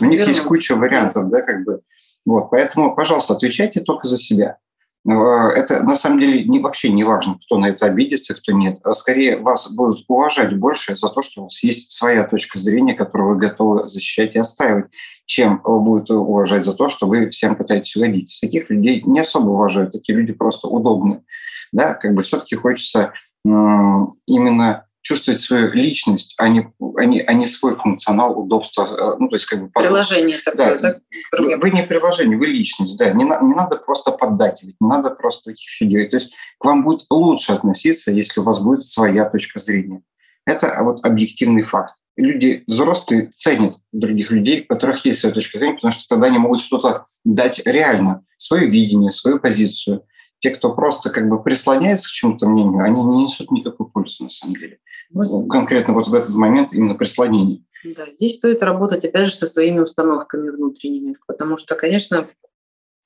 У 0.00 0.04
них 0.06 0.20
верно. 0.20 0.30
есть 0.30 0.40
куча 0.44 0.74
вариантов, 0.74 1.28
да, 1.28 1.42
как 1.42 1.62
бы. 1.64 1.82
Вот, 2.24 2.48
поэтому, 2.50 2.94
пожалуйста, 2.94 3.34
отвечайте 3.34 3.80
только 3.80 4.08
за 4.08 4.16
себя. 4.16 4.56
Э, 5.06 5.48
это 5.54 5.82
на 5.82 5.94
самом 5.94 6.20
деле 6.20 6.44
не, 6.44 6.60
вообще 6.60 6.90
не 6.90 7.04
важно, 7.04 7.38
кто 7.44 7.58
на 7.58 7.66
это 7.66 7.86
обидится, 7.86 8.34
кто 8.34 8.52
нет. 8.52 8.78
А 8.84 8.94
скорее 8.94 9.38
вас 9.38 9.70
будут 9.72 10.04
уважать 10.08 10.56
больше 10.56 10.96
за 10.96 11.08
то, 11.08 11.22
что 11.22 11.42
у 11.42 11.44
вас 11.44 11.62
есть 11.62 11.90
своя 11.90 12.24
точка 12.24 12.58
зрения, 12.58 12.94
которую 12.94 13.34
вы 13.34 13.40
готовы 13.40 13.88
защищать 13.88 14.34
и 14.34 14.38
отстаивать, 14.38 14.86
чем 15.26 15.60
будут 15.62 16.10
уважать 16.10 16.64
за 16.64 16.74
то, 16.74 16.88
что 16.88 17.06
вы 17.06 17.28
всем 17.28 17.56
пытаетесь 17.56 17.96
угодить. 17.96 18.38
Таких 18.40 18.70
людей 18.70 19.02
не 19.04 19.20
особо 19.20 19.50
уважают, 19.50 19.92
такие 19.92 20.16
люди 20.16 20.32
просто 20.32 20.68
удобны. 20.68 21.22
Да, 21.72 21.94
как 21.94 22.14
бы 22.14 22.22
все-таки 22.22 22.56
хочется 22.56 23.12
именно 23.44 24.87
чувствовать 25.02 25.40
свою 25.40 25.72
личность, 25.72 26.34
а 26.38 26.48
не, 26.48 26.72
а 26.96 27.04
не, 27.04 27.20
а 27.20 27.32
не 27.32 27.46
свой 27.46 27.76
функционал, 27.76 28.38
удобство. 28.38 28.84
Э, 28.84 29.16
ну, 29.18 29.28
то 29.28 29.36
есть 29.36 29.46
как 29.46 29.62
бы 29.62 29.70
приложение 29.70 30.38
такое, 30.38 30.78
да? 30.78 30.94
да? 30.94 31.00
Вы, 31.38 31.56
вы 31.56 31.70
не 31.70 31.82
приложение, 31.82 32.36
вы 32.36 32.46
личность, 32.46 32.98
да. 32.98 33.10
Не, 33.12 33.24
на, 33.24 33.40
не 33.40 33.54
надо 33.54 33.76
просто 33.76 34.12
поддакивать, 34.12 34.76
не 34.80 34.88
надо 34.88 35.10
просто 35.10 35.52
таких 35.52 35.70
все 35.70 35.86
делать. 35.86 36.10
То 36.10 36.16
есть 36.16 36.34
к 36.58 36.64
вам 36.64 36.84
будет 36.84 37.06
лучше 37.10 37.52
относиться, 37.52 38.10
если 38.10 38.40
у 38.40 38.44
вас 38.44 38.60
будет 38.60 38.84
своя 38.84 39.24
точка 39.24 39.58
зрения. 39.58 40.02
Это 40.46 40.76
вот 40.82 41.04
объективный 41.04 41.62
факт. 41.62 41.94
Люди 42.16 42.64
взрослые 42.66 43.26
ценят 43.28 43.74
других 43.92 44.30
людей, 44.30 44.62
у 44.62 44.66
которых 44.66 45.04
есть 45.04 45.20
своя 45.20 45.34
точка 45.34 45.58
зрения, 45.58 45.74
потому 45.74 45.92
что 45.92 46.08
тогда 46.08 46.26
они 46.26 46.38
могут 46.38 46.60
что-то 46.60 47.06
дать 47.24 47.62
реально, 47.64 48.24
свое 48.36 48.66
видение, 48.66 49.12
свою 49.12 49.38
позицию. 49.38 50.02
Те, 50.40 50.50
кто 50.50 50.74
просто 50.74 51.10
как 51.10 51.28
бы 51.28 51.42
прислоняется 51.42 52.08
к 52.08 52.12
чему-то 52.12 52.48
мнению, 52.48 52.84
они 52.84 53.02
не 53.02 53.24
несут 53.24 53.50
никакой 53.50 53.88
пользы 53.88 54.22
на 54.22 54.28
самом 54.28 54.54
деле. 54.54 54.78
Конкретно 55.48 55.94
вот 55.94 56.06
в 56.06 56.14
этот 56.14 56.34
момент 56.34 56.72
именно 56.72 56.94
прислонение. 56.94 57.64
Да, 57.84 58.06
здесь 58.14 58.36
стоит 58.36 58.62
работать, 58.62 59.04
опять 59.04 59.28
же, 59.28 59.34
со 59.34 59.46
своими 59.46 59.80
установками 59.80 60.50
внутренними, 60.50 61.16
потому 61.26 61.56
что, 61.56 61.74
конечно, 61.76 62.28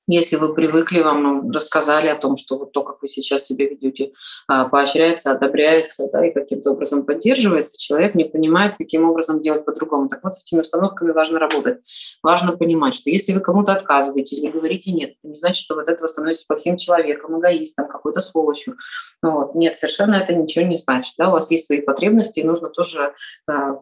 если 0.07 0.35
вы 0.35 0.53
привыкли, 0.53 1.01
вам 1.01 1.23
ну, 1.23 1.51
рассказали 1.51 2.07
о 2.07 2.15
том, 2.15 2.35
что 2.35 2.57
вот 2.57 2.73
то, 2.73 2.83
как 2.83 3.01
вы 3.01 3.07
сейчас 3.07 3.45
себя 3.45 3.65
ведете, 3.65 4.11
а, 4.47 4.67
поощряется, 4.67 5.31
одобряется 5.31 6.09
да, 6.11 6.25
и 6.25 6.33
каким-то 6.33 6.71
образом 6.71 7.05
поддерживается, 7.05 7.79
человек 7.79 8.13
не 8.13 8.25
понимает, 8.25 8.75
каким 8.77 9.09
образом 9.09 9.41
делать 9.41 9.63
по-другому. 9.63 10.09
Так 10.09 10.23
вот, 10.23 10.35
с 10.35 10.43
этими 10.43 10.59
установками 10.59 11.11
важно 11.11 11.39
работать. 11.39 11.79
Важно 12.21 12.57
понимать, 12.57 12.95
что 12.95 13.09
если 13.09 13.31
вы 13.33 13.39
кому-то 13.39 13.71
отказываете 13.71 14.35
или 14.35 14.51
говорите 14.51 14.91
«нет», 14.91 15.11
это 15.11 15.27
не 15.29 15.35
значит, 15.35 15.63
что 15.63 15.75
вот 15.75 15.87
этого 15.87 16.07
становитесь 16.07 16.43
плохим 16.43 16.75
человеком, 16.75 17.39
эгоистом, 17.39 17.87
какой-то 17.87 18.21
сволочью. 18.21 18.75
Вот. 19.21 19.55
Нет, 19.55 19.77
совершенно 19.77 20.15
это 20.15 20.35
ничего 20.35 20.65
не 20.65 20.75
значит. 20.75 21.13
Да? 21.17 21.29
У 21.29 21.31
вас 21.31 21.49
есть 21.49 21.65
свои 21.65 21.79
потребности, 21.79 22.41
и 22.41 22.43
нужно 22.43 22.69
тоже 22.69 23.13
а, 23.47 23.79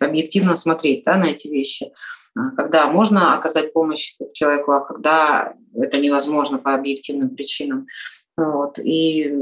объективно 0.00 0.56
смотреть 0.56 1.04
да, 1.04 1.16
на 1.16 1.26
эти 1.26 1.48
вещи. 1.48 1.92
А, 2.36 2.50
когда 2.56 2.86
можно 2.88 3.34
оказать 3.34 3.72
помощь 3.72 4.14
человеку, 4.32 4.72
а 4.72 4.80
когда 4.80 5.54
это 5.74 5.98
невозможно 5.98 6.58
по 6.58 6.74
объективным 6.74 7.30
причинам. 7.30 7.86
Вот. 8.36 8.78
И 8.78 9.32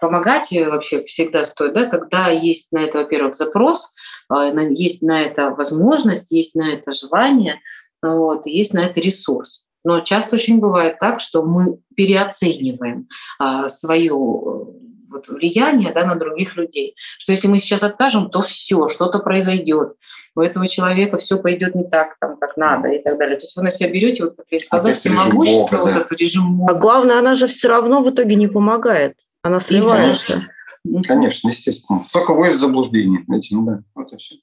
помогать 0.00 0.50
вообще 0.52 1.04
всегда 1.04 1.44
стоит, 1.44 1.74
да, 1.74 1.86
когда 1.86 2.28
есть 2.28 2.72
на 2.72 2.78
это, 2.78 2.98
во-первых, 2.98 3.34
запрос, 3.34 3.92
а, 4.28 4.46
есть 4.70 5.02
на 5.02 5.20
это 5.20 5.50
возможность, 5.50 6.30
есть 6.30 6.54
на 6.54 6.72
это 6.72 6.92
желание, 6.92 7.60
вот, 8.02 8.46
есть 8.46 8.74
на 8.74 8.80
это 8.80 9.00
ресурс. 9.00 9.64
Но 9.84 10.00
часто 10.00 10.36
очень 10.36 10.58
бывает 10.58 10.98
так, 10.98 11.20
что 11.20 11.42
мы 11.42 11.78
переоцениваем 11.96 13.08
а, 13.38 13.68
свое 13.68 14.69
вот, 15.10 15.28
влияние 15.28 15.92
да, 15.92 16.06
на 16.06 16.14
других 16.14 16.56
людей. 16.56 16.94
Что 17.18 17.32
если 17.32 17.48
мы 17.48 17.58
сейчас 17.58 17.82
откажем, 17.82 18.30
то 18.30 18.42
все, 18.42 18.88
что-то 18.88 19.18
произойдет. 19.18 19.94
У 20.36 20.40
этого 20.40 20.68
человека 20.68 21.18
все 21.18 21.38
пойдет 21.38 21.74
не 21.74 21.84
так, 21.84 22.16
там, 22.20 22.36
как 22.38 22.56
надо 22.56 22.88
и 22.88 23.02
так 23.02 23.18
далее. 23.18 23.36
То 23.36 23.44
есть 23.44 23.56
вы 23.56 23.62
на 23.62 23.70
себя 23.70 23.90
берете, 23.90 24.24
вот 24.24 24.36
как 24.36 24.46
я 24.50 24.60
сказала, 24.60 24.94
всемогущество, 24.94 25.78
вот 25.78 25.92
да. 25.92 26.00
эту 26.00 26.14
режим. 26.14 26.64
А 26.68 26.74
главное, 26.74 27.18
она 27.18 27.34
же 27.34 27.46
все 27.46 27.68
равно 27.68 28.02
в 28.02 28.10
итоге 28.10 28.36
не 28.36 28.46
помогает. 28.46 29.16
Она 29.42 29.60
сливается. 29.60 30.48
Конечно, 30.84 31.08
конечно 31.08 31.48
естественно. 31.48 32.04
Только 32.12 32.32
вводит 32.32 32.56
в 32.56 32.60
заблуждение 32.60 33.24
этим, 33.32 33.66
да. 33.66 33.82
Вот 33.94 34.12
и 34.12 34.16
все. 34.16 34.36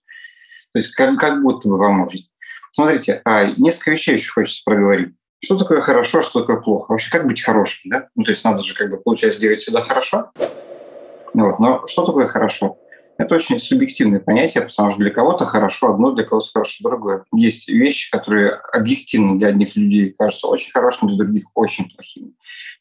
То 0.73 0.79
есть 0.79 0.91
как, 0.91 1.17
как 1.19 1.41
будто 1.41 1.69
бы 1.69 1.79
поможет. 1.79 2.23
Смотрите, 2.71 3.21
а 3.25 3.45
несколько 3.57 3.91
вещей 3.91 4.15
еще 4.15 4.31
хочется 4.31 4.61
проговорить. 4.65 5.15
Что 5.43 5.57
такое 5.57 5.81
хорошо, 5.81 6.21
что 6.21 6.41
такое 6.41 6.61
плохо? 6.61 6.91
Вообще, 6.91 7.11
как 7.11 7.27
быть 7.27 7.41
хорошим, 7.41 7.81
да? 7.85 8.07
Ну, 8.15 8.23
то 8.23 8.31
есть 8.31 8.43
надо 8.43 8.61
же, 8.63 8.73
как 8.73 8.89
бы, 8.89 8.97
получается, 8.97 9.39
делать 9.39 9.61
всегда 9.61 9.81
хорошо. 9.81 10.31
Вот. 11.33 11.59
Но 11.59 11.85
что 11.87 12.05
такое 12.05 12.27
хорошо? 12.27 12.77
Это 13.17 13.35
очень 13.35 13.59
субъективное 13.59 14.19
понятие, 14.19 14.63
потому 14.63 14.91
что 14.91 14.99
для 14.99 15.09
кого-то 15.09 15.45
хорошо 15.45 15.93
одно, 15.93 16.11
для 16.11 16.23
кого-то 16.23 16.49
хорошо 16.53 16.87
другое. 16.87 17.23
Есть 17.33 17.67
вещи, 17.67 18.11
которые 18.11 18.51
объективно 18.71 19.39
для 19.39 19.49
одних 19.49 19.75
людей 19.75 20.13
кажутся 20.17 20.47
очень 20.47 20.71
хорошими, 20.71 21.09
для 21.09 21.25
других 21.25 21.45
очень 21.55 21.89
плохими. 21.89 22.33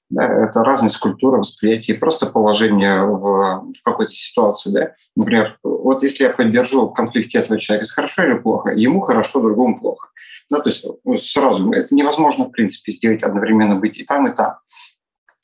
Да, 0.08 0.24
это 0.24 0.62
разность 0.62 0.98
культуры, 0.98 1.38
восприятия 1.38 1.94
просто 1.94 2.26
положение 2.26 3.02
в, 3.04 3.72
в 3.72 3.82
какой-то 3.82 4.12
ситуации. 4.12 4.70
Да? 4.70 4.94
Например, 5.16 5.58
вот 5.64 6.02
если 6.02 6.24
я 6.24 6.30
поддержу 6.30 6.88
в 6.88 6.94
конфликте 6.94 7.38
этого 7.38 7.58
человека, 7.58 7.86
это 7.86 7.94
хорошо 7.94 8.24
или 8.24 8.38
плохо? 8.38 8.72
Ему 8.72 9.00
хорошо, 9.00 9.40
другому 9.40 9.80
плохо. 9.80 10.10
Да, 10.50 10.60
то 10.60 10.68
есть 10.68 10.84
ну, 11.04 11.18
сразу 11.18 11.70
это 11.72 11.94
невозможно, 11.94 12.44
в 12.44 12.50
принципе, 12.50 12.92
сделать 12.92 13.22
одновременно 13.22 13.76
быть 13.76 13.98
и 13.98 14.04
там, 14.04 14.28
и 14.28 14.34
там. 14.34 14.58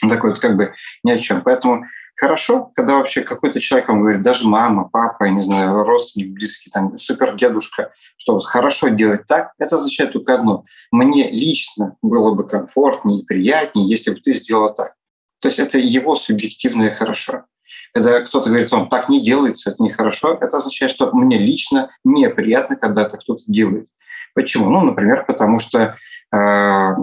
Такой 0.01 0.31
вот 0.31 0.41
как 0.41 0.57
бы 0.57 0.75
ни 1.05 1.11
о 1.11 1.19
чем. 1.19 1.43
Поэтому 1.43 1.85
хорошо, 2.17 2.71
когда 2.75 2.97
вообще 2.97 3.23
какой-то 3.23 3.61
человек 3.61 3.89
вам 3.89 4.01
говорит, 4.01 4.23
даже 4.23 4.47
мама, 4.47 4.89
папа, 4.89 5.25
не 5.25 5.43
знаю, 5.43 5.85
родственник, 5.85 6.35
близкий, 6.35 6.71
там, 6.71 6.97
супер 6.99 7.37
дедушка, 7.37 7.93
что 8.17 8.35
вот 8.35 8.45
хорошо 8.45 8.89
делать 8.89 9.27
так, 9.27 9.53
это 9.59 9.77
означает 9.77 10.13
только 10.13 10.35
одно. 10.35 10.65
Мне 10.91 11.31
лично 11.31 11.97
было 12.03 12.35
бы 12.35 12.47
комфортнее 12.47 13.21
и 13.21 13.25
приятнее, 13.25 13.89
если 13.89 14.11
бы 14.11 14.21
ты 14.21 14.35
сделала 14.35 14.73
так. 14.73 14.95
То 15.41 15.49
есть 15.49 15.59
это 15.59 15.79
его 15.79 16.15
субъективное 16.15 16.95
хорошо. 16.95 17.45
Когда 17.93 18.21
кто-то 18.21 18.49
говорит 18.49 18.71
вам, 18.71 18.89
так 18.89 19.09
не 19.09 19.23
делается, 19.23 19.71
это 19.71 19.83
нехорошо, 19.83 20.39
это 20.41 20.57
означает, 20.57 20.91
что 20.91 21.11
мне 21.13 21.39
лично 21.39 21.91
неприятно, 22.05 22.77
когда 22.77 23.03
это 23.03 23.19
кто-то 23.19 23.43
делает. 23.47 23.89
Почему? 24.35 24.71
Ну, 24.71 24.81
например, 24.81 25.25
потому 25.27 25.59
что 25.59 25.79
э, 25.79 26.95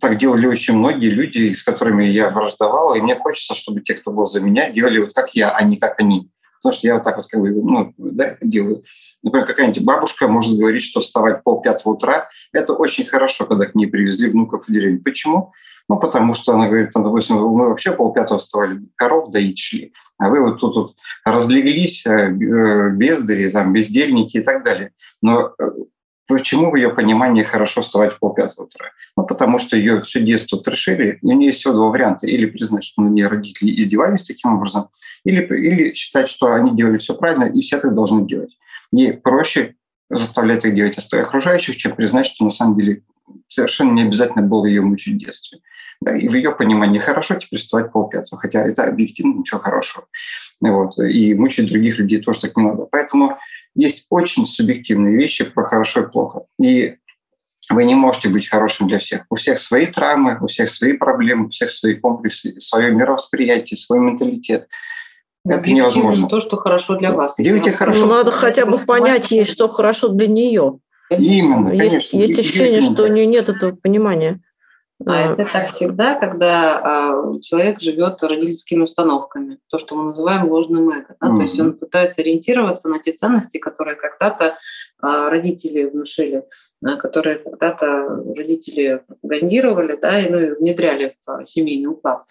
так 0.00 0.16
делали 0.18 0.46
очень 0.46 0.74
многие 0.74 1.10
люди, 1.10 1.54
с 1.54 1.62
которыми 1.62 2.04
я 2.04 2.30
враждовал, 2.30 2.94
и 2.94 3.00
мне 3.00 3.16
хочется, 3.16 3.54
чтобы 3.54 3.80
те, 3.80 3.94
кто 3.94 4.10
был 4.12 4.24
за 4.24 4.40
меня, 4.40 4.70
делали 4.70 4.98
вот 4.98 5.12
как 5.12 5.34
я, 5.34 5.50
а 5.50 5.62
не 5.62 5.76
как 5.76 6.00
они. 6.00 6.30
Потому 6.62 6.78
что 6.78 6.86
я 6.86 6.94
вот 6.94 7.04
так 7.04 7.16
вот 7.16 7.26
как 7.26 7.40
бы, 7.40 7.50
ну, 7.50 7.94
да, 7.96 8.36
делаю. 8.42 8.84
Например, 9.22 9.46
какая-нибудь 9.46 9.82
бабушка 9.82 10.28
может 10.28 10.58
говорить, 10.58 10.82
что 10.82 11.00
вставать 11.00 11.42
пол 11.42 11.62
пятого 11.62 11.94
утра– 11.94 12.28
это 12.52 12.74
очень 12.74 13.06
хорошо, 13.06 13.46
когда 13.46 13.64
к 13.64 13.74
ней 13.74 13.86
привезли 13.86 14.28
внуков 14.28 14.66
в 14.66 14.72
деревню. 14.72 15.02
Почему? 15.02 15.52
Ну, 15.90 15.98
потому 15.98 16.34
что 16.34 16.52
она 16.52 16.68
говорит, 16.68 16.92
там, 16.92 17.02
допустим, 17.02 17.36
мы 17.36 17.68
вообще 17.68 17.90
полпятого 17.90 18.38
вставали, 18.38 18.80
коров 18.94 19.30
доить 19.30 19.58
шли, 19.58 19.92
а 20.18 20.28
вы 20.28 20.40
вот 20.40 20.60
тут 20.60 20.76
вот 20.76 20.94
разлеглись, 21.24 22.06
э, 22.06 22.10
э, 22.10 22.90
бездари, 22.90 23.48
там, 23.48 23.72
бездельники 23.72 24.36
и 24.36 24.40
так 24.40 24.62
далее. 24.62 24.92
Но 25.20 25.52
э, 25.58 25.70
Почему 26.30 26.70
в 26.70 26.76
ее 26.76 26.90
понимании 26.90 27.42
хорошо 27.42 27.80
вставать 27.80 28.14
в 28.14 28.18
полпятого 28.20 28.66
утра? 28.66 28.92
Ну, 29.16 29.26
потому 29.26 29.58
что 29.58 29.76
ее 29.76 30.00
все 30.02 30.20
детство 30.20 30.62
трешили, 30.62 31.18
и 31.20 31.26
у 31.26 31.36
нее 31.36 31.48
есть 31.48 31.58
всего 31.58 31.74
два 31.74 31.88
варианта. 31.88 32.28
Или 32.28 32.46
признать, 32.46 32.84
что 32.84 33.02
на 33.02 33.08
нее 33.08 33.26
родители 33.26 33.76
издевались 33.80 34.22
таким 34.22 34.54
образом, 34.54 34.90
или, 35.24 35.42
или 35.42 35.92
считать, 35.92 36.28
что 36.28 36.54
они 36.54 36.76
делали 36.76 36.98
все 36.98 37.14
правильно, 37.14 37.44
и 37.44 37.60
все 37.60 37.80
так 37.80 37.94
должны 37.94 38.28
делать. 38.28 38.56
Ей 38.92 39.14
проще 39.14 39.74
заставлять 40.08 40.64
их 40.64 40.76
делать 40.76 40.96
окружающих, 41.12 41.76
чем 41.76 41.96
признать, 41.96 42.26
что 42.26 42.44
на 42.44 42.50
самом 42.50 42.78
деле 42.78 43.02
совершенно 43.48 43.90
не 43.90 44.02
обязательно 44.02 44.46
было 44.46 44.66
ее 44.66 44.82
мучить 44.82 45.14
в 45.14 45.18
детстве. 45.18 45.58
Да, 46.00 46.16
и 46.16 46.28
в 46.28 46.34
ее 46.34 46.52
понимании 46.52 47.00
хорошо 47.00 47.34
теперь 47.34 47.58
вставать 47.58 47.90
полпятого, 47.90 48.40
хотя 48.40 48.60
это 48.66 48.84
объективно 48.84 49.40
ничего 49.40 49.58
хорошего. 49.58 50.06
Вот. 50.60 50.96
И 50.98 51.34
мучить 51.34 51.68
других 51.68 51.98
людей 51.98 52.20
тоже 52.20 52.42
так 52.42 52.56
не 52.56 52.64
надо. 52.64 52.86
Поэтому 52.86 53.36
есть 53.74 54.06
очень 54.10 54.46
субъективные 54.46 55.16
вещи 55.16 55.44
про 55.44 55.64
хорошо 55.64 56.02
и 56.02 56.10
плохо. 56.10 56.42
И 56.60 56.96
вы 57.70 57.84
не 57.84 57.94
можете 57.94 58.28
быть 58.28 58.48
хорошим 58.48 58.88
для 58.88 58.98
всех. 58.98 59.26
У 59.30 59.36
всех 59.36 59.60
свои 59.60 59.86
травмы, 59.86 60.38
у 60.40 60.46
всех 60.46 60.70
свои 60.70 60.94
проблемы, 60.94 61.46
у 61.46 61.48
всех 61.50 61.70
свои 61.70 61.94
комплексы, 61.94 62.60
свое 62.60 62.90
мировосприятие, 62.92 63.76
свой 63.76 64.00
менталитет. 64.00 64.68
Это 65.44 65.62
Делайте 65.62 65.72
невозможно. 65.72 66.28
То, 66.28 66.40
что 66.40 66.56
хорошо 66.56 66.96
для 66.96 67.12
вас. 67.12 67.36
Делайте 67.38 67.72
хорошо. 67.72 68.00
Ну, 68.00 68.06
надо 68.06 68.30
хотя 68.30 68.66
бы 68.66 68.76
понять 68.76 69.30
ей, 69.30 69.44
что 69.44 69.68
хорошо 69.68 70.08
для 70.08 70.26
нее. 70.26 70.80
Именно, 71.10 71.70
есть, 71.70 71.78
конечно. 71.78 72.16
Есть 72.16 72.38
ощущение, 72.38 72.80
что 72.80 73.04
у 73.04 73.06
нее 73.06 73.26
нет 73.26 73.48
этого 73.48 73.74
понимания. 73.74 74.40
А 75.06 75.32
это 75.32 75.46
так 75.50 75.66
всегда, 75.66 76.14
когда 76.14 76.78
а, 76.78 77.40
человек 77.40 77.80
живет 77.80 78.22
родительскими 78.22 78.82
установками, 78.82 79.58
то, 79.68 79.78
что 79.78 79.96
мы 79.96 80.04
называем 80.04 80.48
ложным 80.48 80.90
эго. 80.90 81.16
Да? 81.20 81.28
Mm-hmm. 81.28 81.36
То 81.36 81.42
есть 81.42 81.60
он 81.60 81.72
пытается 81.74 82.20
ориентироваться 82.20 82.88
на 82.88 82.98
те 82.98 83.12
ценности, 83.12 83.58
которые 83.58 83.96
когда-то 83.96 84.58
а, 85.00 85.30
родители 85.30 85.84
внушили, 85.84 86.44
а, 86.84 86.96
которые 86.96 87.38
когда-то 87.38 88.24
родители 88.36 89.02
пропагандировали 89.06 89.98
да, 90.00 90.20
и, 90.20 90.28
ну, 90.28 90.38
и 90.38 90.50
внедряли 90.52 91.16
в 91.26 91.44
семейный 91.46 91.86
уклад. 91.86 92.24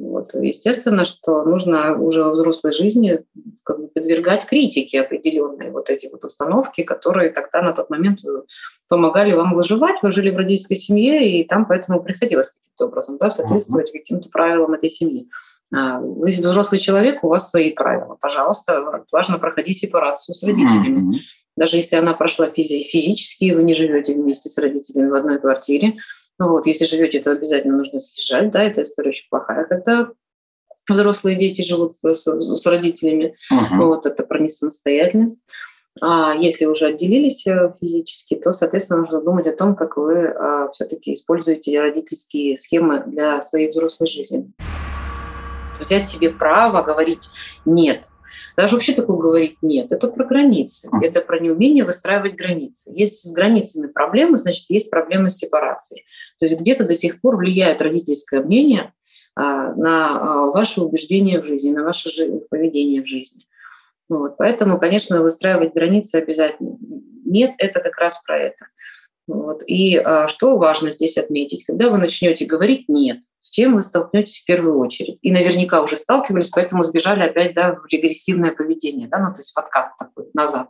Вот. 0.00 0.34
Естественно, 0.34 1.04
что 1.04 1.42
нужно 1.44 1.98
уже 1.98 2.22
во 2.22 2.30
взрослой 2.30 2.72
жизни 2.72 3.24
как 3.64 3.80
бы 3.80 3.88
подвергать 3.88 4.46
критике 4.46 5.00
определенные 5.00 5.70
вот 5.70 5.90
эти 5.90 6.08
вот 6.10 6.24
установки, 6.24 6.82
которые 6.82 7.30
тогда 7.30 7.62
на 7.62 7.72
тот 7.72 7.90
момент 7.90 8.20
помогали 8.88 9.32
вам 9.32 9.54
выживать. 9.54 9.96
Вы 10.02 10.12
жили 10.12 10.30
в 10.30 10.36
родительской 10.36 10.76
семье, 10.76 11.40
и 11.40 11.46
там 11.46 11.66
поэтому 11.66 12.02
приходилось 12.02 12.50
каким-то 12.50 12.86
образом 12.86 13.18
да, 13.18 13.30
соответствовать 13.30 13.92
каким-то 13.92 14.28
правилам 14.30 14.74
этой 14.74 14.90
семьи. 14.90 15.28
А, 15.74 16.00
вы 16.00 16.28
взрослый 16.28 16.80
человек, 16.80 17.22
у 17.22 17.28
вас 17.28 17.50
свои 17.50 17.72
правила. 17.72 18.16
Пожалуйста, 18.20 19.04
важно 19.12 19.38
проходить 19.38 19.78
сепарацию 19.78 20.34
с 20.34 20.42
родителями. 20.42 21.16
Mm-hmm. 21.16 21.20
Даже 21.56 21.76
если 21.76 21.96
она 21.96 22.14
прошла 22.14 22.46
физи- 22.46 22.84
физически, 22.84 23.52
вы 23.52 23.64
не 23.64 23.74
живете 23.74 24.14
вместе 24.14 24.48
с 24.48 24.56
родителями 24.58 25.10
в 25.10 25.14
одной 25.14 25.38
квартире, 25.38 25.96
ну 26.38 26.48
вот, 26.50 26.66
если 26.66 26.84
живете, 26.84 27.20
то 27.20 27.30
обязательно 27.30 27.76
нужно 27.76 27.98
съезжать, 27.98 28.50
да, 28.50 28.62
эта 28.62 28.82
история 28.82 29.10
очень 29.10 29.28
плохая. 29.28 29.64
Когда 29.64 30.10
взрослые 30.88 31.36
дети 31.36 31.62
живут 31.62 31.96
с, 31.96 32.26
с 32.26 32.66
родителями, 32.66 33.36
uh-huh. 33.52 33.84
вот 33.84 34.06
это 34.06 34.24
про 34.24 34.38
несамостоятельность. 34.38 35.42
А 36.00 36.34
если 36.34 36.66
уже 36.66 36.86
отделились 36.86 37.44
э, 37.46 37.74
физически, 37.80 38.36
то, 38.36 38.52
соответственно, 38.52 39.00
нужно 39.00 39.20
думать 39.20 39.48
о 39.48 39.56
том, 39.56 39.74
как 39.74 39.96
вы 39.96 40.28
а, 40.28 40.68
все-таки 40.70 41.12
используете 41.12 41.80
родительские 41.80 42.56
схемы 42.56 43.02
для 43.06 43.42
своей 43.42 43.68
взрослой 43.68 44.06
жизни. 44.06 44.52
Взять 45.80 46.06
себе 46.06 46.30
право 46.30 46.82
говорить 46.82 47.28
«нет», 47.64 48.10
даже 48.58 48.74
вообще 48.74 48.92
такое 48.92 49.16
говорить 49.18 49.54
нет. 49.62 49.92
Это 49.92 50.08
про 50.08 50.24
границы. 50.24 50.90
Это 51.00 51.20
про 51.20 51.38
неумение 51.38 51.84
выстраивать 51.84 52.34
границы. 52.34 52.90
Если 52.92 53.28
с 53.28 53.32
границами 53.32 53.86
проблемы, 53.86 54.36
значит, 54.36 54.64
есть 54.68 54.90
проблемы 54.90 55.30
с 55.30 55.36
сепарацией. 55.36 56.04
То 56.40 56.46
есть 56.46 56.60
где-то 56.60 56.82
до 56.82 56.94
сих 56.94 57.20
пор 57.20 57.36
влияет 57.36 57.80
родительское 57.80 58.42
мнение, 58.42 58.92
на 59.36 60.50
ваши 60.50 60.80
убеждения 60.80 61.40
в 61.40 61.46
жизни, 61.46 61.70
на 61.70 61.84
ваше 61.84 62.10
поведение 62.50 63.04
в 63.04 63.06
жизни. 63.06 63.44
Вот. 64.08 64.36
Поэтому, 64.36 64.80
конечно, 64.80 65.22
выстраивать 65.22 65.72
границы 65.72 66.16
обязательно. 66.16 66.78
Нет, 67.24 67.52
это 67.58 67.78
как 67.78 67.96
раз 67.96 68.20
про 68.26 68.40
это. 68.40 68.66
Вот. 69.28 69.62
И 69.68 70.02
что 70.26 70.56
важно 70.56 70.90
здесь 70.90 71.16
отметить, 71.16 71.64
когда 71.64 71.90
вы 71.90 71.98
начнете 71.98 72.44
говорить 72.44 72.88
«нет», 72.88 73.18
с 73.40 73.50
чем 73.50 73.74
вы 73.74 73.82
столкнетесь 73.82 74.40
в 74.40 74.44
первую 74.44 74.78
очередь. 74.78 75.18
И 75.22 75.30
наверняка 75.30 75.82
уже 75.82 75.96
сталкивались, 75.96 76.50
поэтому 76.50 76.82
сбежали 76.82 77.22
опять 77.22 77.54
да, 77.54 77.74
в 77.74 77.86
регрессивное 77.86 78.52
поведение, 78.52 79.08
да, 79.08 79.18
ну, 79.18 79.32
то 79.32 79.40
есть 79.40 79.54
в 79.54 79.58
откат 79.58 79.96
такой 79.98 80.26
назад. 80.34 80.68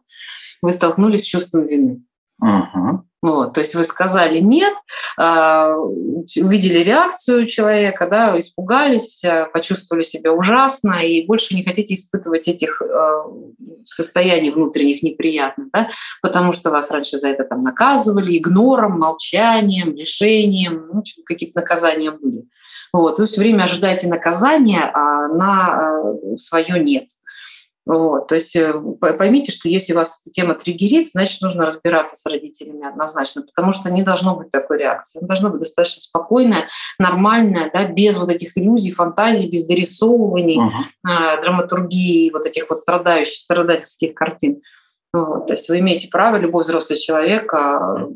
Вы 0.63 0.73
столкнулись 0.73 1.23
с 1.23 1.27
чувством 1.27 1.67
вины. 1.67 2.03
Uh-huh. 2.43 3.01
Вот, 3.21 3.55
то 3.55 3.61
есть 3.61 3.75
вы 3.75 3.83
сказали 3.83 4.39
нет, 4.39 4.73
а, 5.17 5.75
увидели 5.75 6.79
реакцию 6.85 7.49
человека, 7.49 8.07
да, 8.09 8.39
испугались, 8.39 9.25
а, 9.25 9.47
почувствовали 9.47 10.03
себя 10.03 10.33
ужасно 10.33 11.05
и 11.05 11.27
больше 11.27 11.57
не 11.57 11.65
хотите 11.65 11.95
испытывать 11.95 12.47
этих 12.47 12.81
а, 12.81 13.25
состояний 13.87 14.51
внутренних 14.51 15.03
неприятных, 15.03 15.69
да, 15.73 15.91
потому 16.23 16.53
что 16.53 16.71
вас 16.71 16.93
раньше 16.93 17.19
за 17.19 17.31
это 17.31 17.43
там 17.43 17.65
наказывали 17.65 18.39
игнором, 18.39 19.01
молчанием, 19.01 19.97
лишением, 19.97 20.89
ну, 20.93 21.03
какие-то 21.27 21.59
наказания 21.59 22.13
были. 22.13 22.45
Вот, 22.93 23.19
вы 23.19 23.27
все 23.27 23.41
время 23.41 23.65
ожидаете 23.65 24.07
наказания, 24.07 24.91
а 24.95 25.27
на 25.29 26.15
свое 26.37 26.79
нет. 26.79 27.09
Вот, 27.89 28.29
то 28.29 28.35
есть 28.35 28.55
э, 28.55 28.75
поймите, 29.01 29.51
что 29.51 29.67
если 29.67 29.95
вас 29.95 30.21
эта 30.21 30.31
тема 30.31 30.55
триггерит, 30.55 31.09
значит, 31.09 31.41
нужно 31.41 31.65
разбираться 31.65 32.17
с 32.17 32.27
родителями 32.27 32.87
однозначно, 32.87 33.41
потому 33.43 33.73
что 33.73 33.91
не 33.91 34.03
должно 34.03 34.37
быть 34.37 34.51
такой 34.51 34.77
реакции. 34.77 35.21
Она 35.21 35.29
должна 35.29 35.49
быть 35.49 35.61
достаточно 35.61 36.03
спокойная, 36.03 36.69
нормальная, 36.99 37.71
да, 37.73 37.87
без 37.87 38.19
вот 38.19 38.29
этих 38.29 38.59
иллюзий, 38.59 38.93
фантазий, 38.93 39.49
без 39.49 39.65
дорисовываний, 39.65 40.59
uh-huh. 40.59 41.41
драматургии, 41.43 42.31
вот 42.31 42.45
этих 42.45 42.69
вот 42.69 42.79
страдающих, 42.79 43.41
страдательских 43.41 44.13
картин. 44.13 44.61
Вот, 45.15 45.47
то 45.47 45.55
есть 45.55 45.71
вы 45.71 45.79
имеете 45.79 46.09
право, 46.09 46.37
любой 46.37 46.65
взрослый 46.65 46.99
человек, 46.99 47.51
а, 47.55 48.07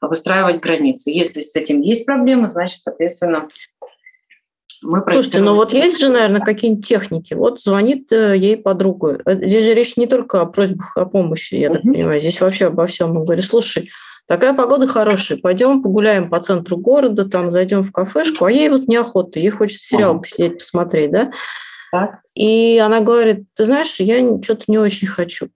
выстраивать 0.00 0.60
границы. 0.60 1.10
Если 1.10 1.42
с 1.42 1.54
этим 1.54 1.80
есть 1.80 2.06
проблемы, 2.06 2.50
значит, 2.50 2.80
соответственно, 2.80 3.46
мы 4.82 5.02
Слушайте, 5.10 5.40
ну 5.40 5.54
вот 5.54 5.72
есть 5.72 6.00
же, 6.00 6.08
наверное, 6.08 6.40
какие-нибудь 6.40 6.86
техники. 6.86 7.34
Вот 7.34 7.60
звонит 7.60 8.10
э, 8.12 8.36
ей 8.36 8.56
подруга. 8.56 9.20
Э, 9.24 9.36
здесь 9.36 9.64
же 9.64 9.74
речь 9.74 9.96
не 9.96 10.06
только 10.06 10.40
о 10.40 10.46
просьбах 10.46 10.96
о 10.96 11.06
помощи, 11.06 11.54
я 11.54 11.70
так 11.70 11.82
понимаю. 11.82 12.20
Здесь 12.20 12.40
вообще 12.40 12.66
обо 12.66 12.86
всем. 12.86 13.16
Он 13.16 13.24
говорит, 13.24 13.44
слушай, 13.44 13.90
такая 14.26 14.54
погода 14.54 14.86
хорошая, 14.86 15.38
пойдем 15.38 15.82
погуляем 15.82 16.30
по 16.30 16.40
центру 16.40 16.76
города, 16.76 17.24
там 17.24 17.50
зайдем 17.50 17.82
в 17.82 17.92
кафешку, 17.92 18.44
а 18.44 18.52
ей 18.52 18.68
вот 18.68 18.88
неохота, 18.88 19.38
ей 19.38 19.50
хочется 19.50 19.86
сериал 19.86 20.12
ага. 20.12 20.20
посидеть, 20.20 20.58
посмотреть, 20.58 21.10
да? 21.10 21.32
Так. 21.92 22.20
И 22.34 22.78
она 22.78 23.00
говорит, 23.00 23.46
ты 23.54 23.64
знаешь, 23.64 23.96
я 23.98 24.40
что-то 24.42 24.64
не 24.68 24.78
очень 24.78 25.08
хочу. 25.08 25.48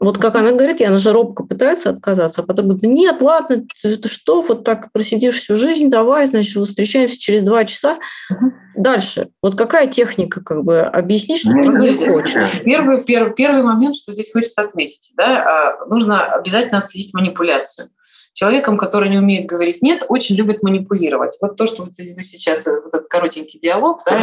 Вот 0.00 0.16
как 0.16 0.34
она 0.34 0.52
говорит, 0.52 0.80
она 0.80 0.96
же 0.96 1.12
робко 1.12 1.44
пытается 1.44 1.90
отказаться, 1.90 2.40
а 2.40 2.44
потом 2.44 2.68
говорит, 2.68 2.84
нет, 2.84 3.20
ладно, 3.20 3.66
ты, 3.82 3.96
ты 3.98 4.08
что, 4.08 4.40
вот 4.40 4.64
так 4.64 4.90
просидишь 4.92 5.42
всю 5.42 5.56
жизнь, 5.56 5.90
давай, 5.90 6.24
значит, 6.24 6.66
встречаемся 6.66 7.20
через 7.20 7.42
два 7.42 7.66
часа. 7.66 7.98
Угу. 8.30 8.52
Дальше. 8.76 9.28
Вот 9.42 9.56
какая 9.56 9.88
техника, 9.88 10.42
как 10.42 10.64
бы, 10.64 10.80
объясни, 10.80 11.36
что 11.36 11.50
ну, 11.50 11.62
ты 11.62 11.78
не 11.78 12.08
хочешь. 12.08 12.60
Первый, 12.64 13.04
первый, 13.04 13.34
первый 13.34 13.62
момент, 13.62 13.94
что 13.94 14.12
здесь 14.12 14.32
хочется 14.32 14.62
отметить, 14.62 15.12
да, 15.18 15.76
а, 15.76 15.86
нужно 15.86 16.24
обязательно 16.24 16.78
отследить 16.78 17.12
манипуляцию 17.12 17.90
человеком, 18.32 18.76
который 18.76 19.08
не 19.08 19.18
умеет 19.18 19.46
говорить 19.46 19.82
«нет», 19.82 20.04
очень 20.08 20.36
любит 20.36 20.62
манипулировать. 20.62 21.36
Вот 21.40 21.56
то, 21.56 21.66
что 21.66 21.84
вот 21.84 21.92
вы 21.96 22.22
сейчас, 22.22 22.66
э, 22.66 22.80
вот 22.80 22.94
этот 22.94 23.08
коротенький 23.08 23.58
диалог, 23.60 24.02
да, 24.06 24.22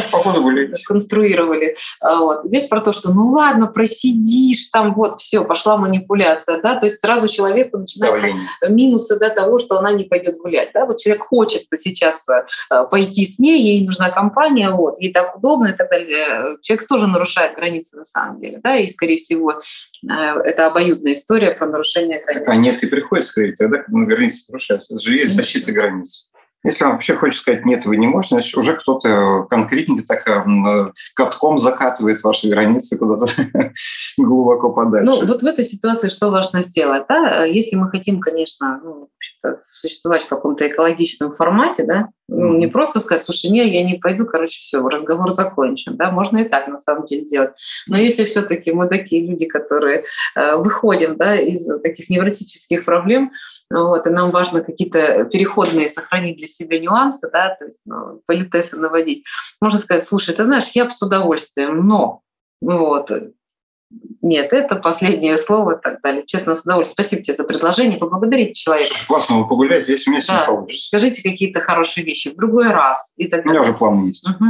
сконструировали. 0.77 1.75
А, 1.99 2.19
вот. 2.19 2.41
Здесь 2.45 2.67
про 2.67 2.81
то, 2.81 2.93
что 2.93 3.11
ну 3.13 3.27
ладно, 3.27 3.67
просидишь, 3.67 4.67
там 4.71 4.93
вот 4.93 5.15
все, 5.15 5.43
пошла 5.43 5.77
манипуляция, 5.77 6.61
да, 6.61 6.75
то 6.75 6.85
есть 6.85 6.99
сразу 6.99 7.27
человеку 7.27 7.77
начинаются 7.77 8.27
Давление. 8.27 8.49
минусы 8.69 9.19
да, 9.19 9.29
того, 9.29 9.59
что 9.59 9.77
она 9.77 9.91
не 9.91 10.03
пойдет 10.03 10.37
гулять. 10.37 10.71
Да? 10.73 10.85
Вот 10.85 10.97
человек 10.97 11.23
хочет 11.23 11.63
сейчас 11.75 12.25
э, 12.29 12.85
пойти 12.89 13.25
с 13.25 13.39
ней, 13.39 13.61
ей 13.61 13.85
нужна 13.85 14.09
компания, 14.09 14.69
вот, 14.69 14.99
ей 14.99 15.11
так 15.11 15.37
удобно 15.37 15.67
и 15.67 15.73
так 15.73 15.89
далее. 15.89 16.57
Человек 16.61 16.87
тоже 16.87 17.07
нарушает 17.07 17.55
границы 17.55 17.97
на 17.97 18.05
самом 18.05 18.39
деле, 18.39 18.59
да, 18.63 18.77
и, 18.77 18.87
скорее 18.87 19.17
всего, 19.17 19.51
э, 19.51 20.05
это 20.07 20.67
обоюдная 20.67 21.13
история 21.13 21.51
про 21.51 21.67
нарушение 21.67 22.21
границ. 22.23 22.43
Так, 22.43 22.53
а 22.53 22.55
нет, 22.55 22.83
и 22.83 22.87
приходится 22.87 23.33
говорить 23.35 23.57
тогда, 23.57 23.83
на 23.97 24.05
границы 24.05 24.45
нарушаются. 24.49 24.93
Это 24.93 25.03
же 25.03 25.15
есть 25.15 25.33
защита 25.33 25.71
границ. 25.71 26.29
Если 26.63 26.83
вам 26.83 26.93
вообще 26.93 27.15
хочет 27.15 27.39
сказать 27.39 27.65
«нет, 27.65 27.85
вы 27.85 27.97
не 27.97 28.07
можете», 28.07 28.35
значит, 28.35 28.57
уже 28.57 28.75
кто-то 28.75 29.43
конкретненько 29.43 30.03
так 30.05 30.27
э, 30.27 30.91
катком 31.13 31.59
закатывает 31.59 32.21
ваши 32.23 32.49
границы 32.49 32.97
куда-то 32.97 33.27
глубоко 34.17 34.71
подальше. 34.73 35.05
Ну, 35.05 35.25
вот 35.25 35.43
в 35.43 35.45
этой 35.45 35.63
ситуации 35.63 36.09
что 36.09 36.31
важно 36.31 36.63
сделать? 36.63 37.03
Да? 37.07 37.45
Если 37.45 37.75
мы 37.75 37.89
хотим, 37.89 38.19
конечно, 38.19 38.81
ну, 38.83 39.09
существовать 39.71 40.23
в 40.23 40.27
каком-то 40.27 40.67
экологичном 40.67 41.35
формате, 41.35 41.83
да, 41.85 42.09
ну, 42.27 42.57
не 42.57 42.67
просто 42.67 42.99
сказать, 42.99 43.21
слушай, 43.21 43.49
не, 43.49 43.65
я 43.67 43.83
не 43.83 43.95
пойду, 43.95 44.25
короче, 44.25 44.59
все, 44.59 44.85
разговор 44.87 45.31
закончен. 45.31 45.95
Да? 45.95 46.11
Можно 46.11 46.39
и 46.39 46.43
так 46.43 46.67
на 46.67 46.77
самом 46.77 47.05
деле 47.05 47.25
делать. 47.25 47.51
Но 47.87 47.97
если 47.97 48.25
все-таки 48.25 48.71
мы 48.71 48.87
такие 48.87 49.25
люди, 49.25 49.45
которые 49.45 50.05
э, 50.35 50.55
выходим 50.57 51.15
да, 51.15 51.35
из 51.35 51.67
таких 51.81 52.09
невротических 52.09 52.83
проблем, 52.85 53.31
вот, 53.69 54.05
и 54.05 54.09
нам 54.09 54.31
важно 54.31 54.61
какие-то 54.61 55.25
переходные 55.25 55.87
сохранить 55.87 56.37
для 56.37 56.47
себя 56.47 56.79
нюансы, 56.79 57.29
да, 57.31 57.55
то 57.57 57.65
есть 57.65 57.81
ну, 57.85 58.21
политесы 58.25 58.75
наводить, 58.75 59.23
можно 59.61 59.79
сказать, 59.79 60.03
слушай, 60.03 60.35
ты 60.35 60.43
знаешь, 60.43 60.67
я 60.73 60.85
бы 60.85 60.91
с 60.91 61.01
удовольствием, 61.01 61.87
но 61.87 62.21
вот, 62.61 63.11
нет, 64.21 64.51
это 64.51 64.75
последнее 64.75 65.37
слово 65.37 65.77
и 65.77 65.81
так 65.81 66.01
далее. 66.01 66.23
Честно, 66.25 66.55
с 66.55 66.63
удовольствием. 66.63 66.95
Спасибо 66.95 67.21
тебе 67.23 67.33
за 67.33 67.43
предложение, 67.45 67.97
поблагодарить 67.97 68.57
человека. 68.57 68.93
Классно, 69.07 69.37
вы 69.37 69.45
погулять, 69.45 69.87
если 69.87 70.09
у 70.09 70.13
меня 70.13 70.23
да. 70.27 70.45
получится. 70.45 70.87
Скажите 70.87 71.23
какие-то 71.23 71.61
хорошие 71.61 72.03
вещи 72.03 72.29
в 72.29 72.35
другой 72.35 72.69
раз. 72.69 73.13
И 73.15 73.27
так 73.27 73.45
далее. 73.45 73.61
У 73.61 73.63
меня 73.63 73.69
уже 73.69 73.77
планы 73.77 74.07
есть. 74.07 74.27
Угу. 74.27 74.45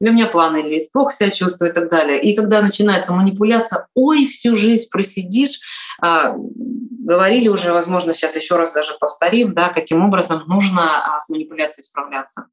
Для 0.00 0.10
меня 0.10 0.26
планы 0.26 0.56
есть, 0.58 0.92
плохо 0.92 1.14
себя 1.14 1.30
чувствую 1.30 1.70
и 1.70 1.74
так 1.74 1.90
далее. 1.90 2.22
И 2.22 2.34
когда 2.34 2.62
начинается 2.62 3.12
манипуляция, 3.12 3.86
ой, 3.94 4.26
всю 4.26 4.56
жизнь 4.56 4.88
просидишь, 4.90 5.60
а, 6.00 6.34
говорили 6.36 7.48
уже, 7.48 7.72
возможно, 7.72 8.14
сейчас 8.14 8.36
еще 8.36 8.56
раз 8.56 8.72
даже 8.72 8.96
повторим, 8.98 9.52
да, 9.52 9.68
каким 9.68 10.04
образом 10.04 10.44
нужно 10.46 11.14
а, 11.14 11.18
с 11.18 11.28
манипуляцией 11.28 11.84
справляться 11.84 12.46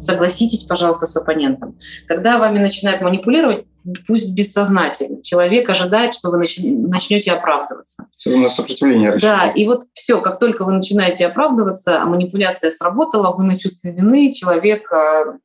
согласитесь, 0.00 0.64
пожалуйста, 0.64 1.06
с 1.06 1.16
оппонентом. 1.16 1.78
Когда 2.06 2.38
вами 2.38 2.58
начинают 2.58 3.00
манипулировать, 3.00 3.66
пусть 4.06 4.34
бессознательно. 4.34 5.22
Человек 5.22 5.68
ожидает, 5.68 6.14
что 6.14 6.30
вы 6.30 6.38
начнете 6.38 7.32
оправдываться. 7.32 8.06
На 8.26 8.48
сопротивление 8.48 9.16
Да, 9.18 9.50
и 9.50 9.66
вот 9.66 9.84
все, 9.94 10.20
как 10.20 10.38
только 10.38 10.64
вы 10.64 10.72
начинаете 10.72 11.26
оправдываться, 11.26 12.00
а 12.00 12.04
манипуляция 12.04 12.70
сработала, 12.70 13.34
вы 13.36 13.44
на 13.44 13.58
чувстве 13.58 13.92
вины, 13.92 14.32
человек 14.32 14.92
а, 14.92 15.38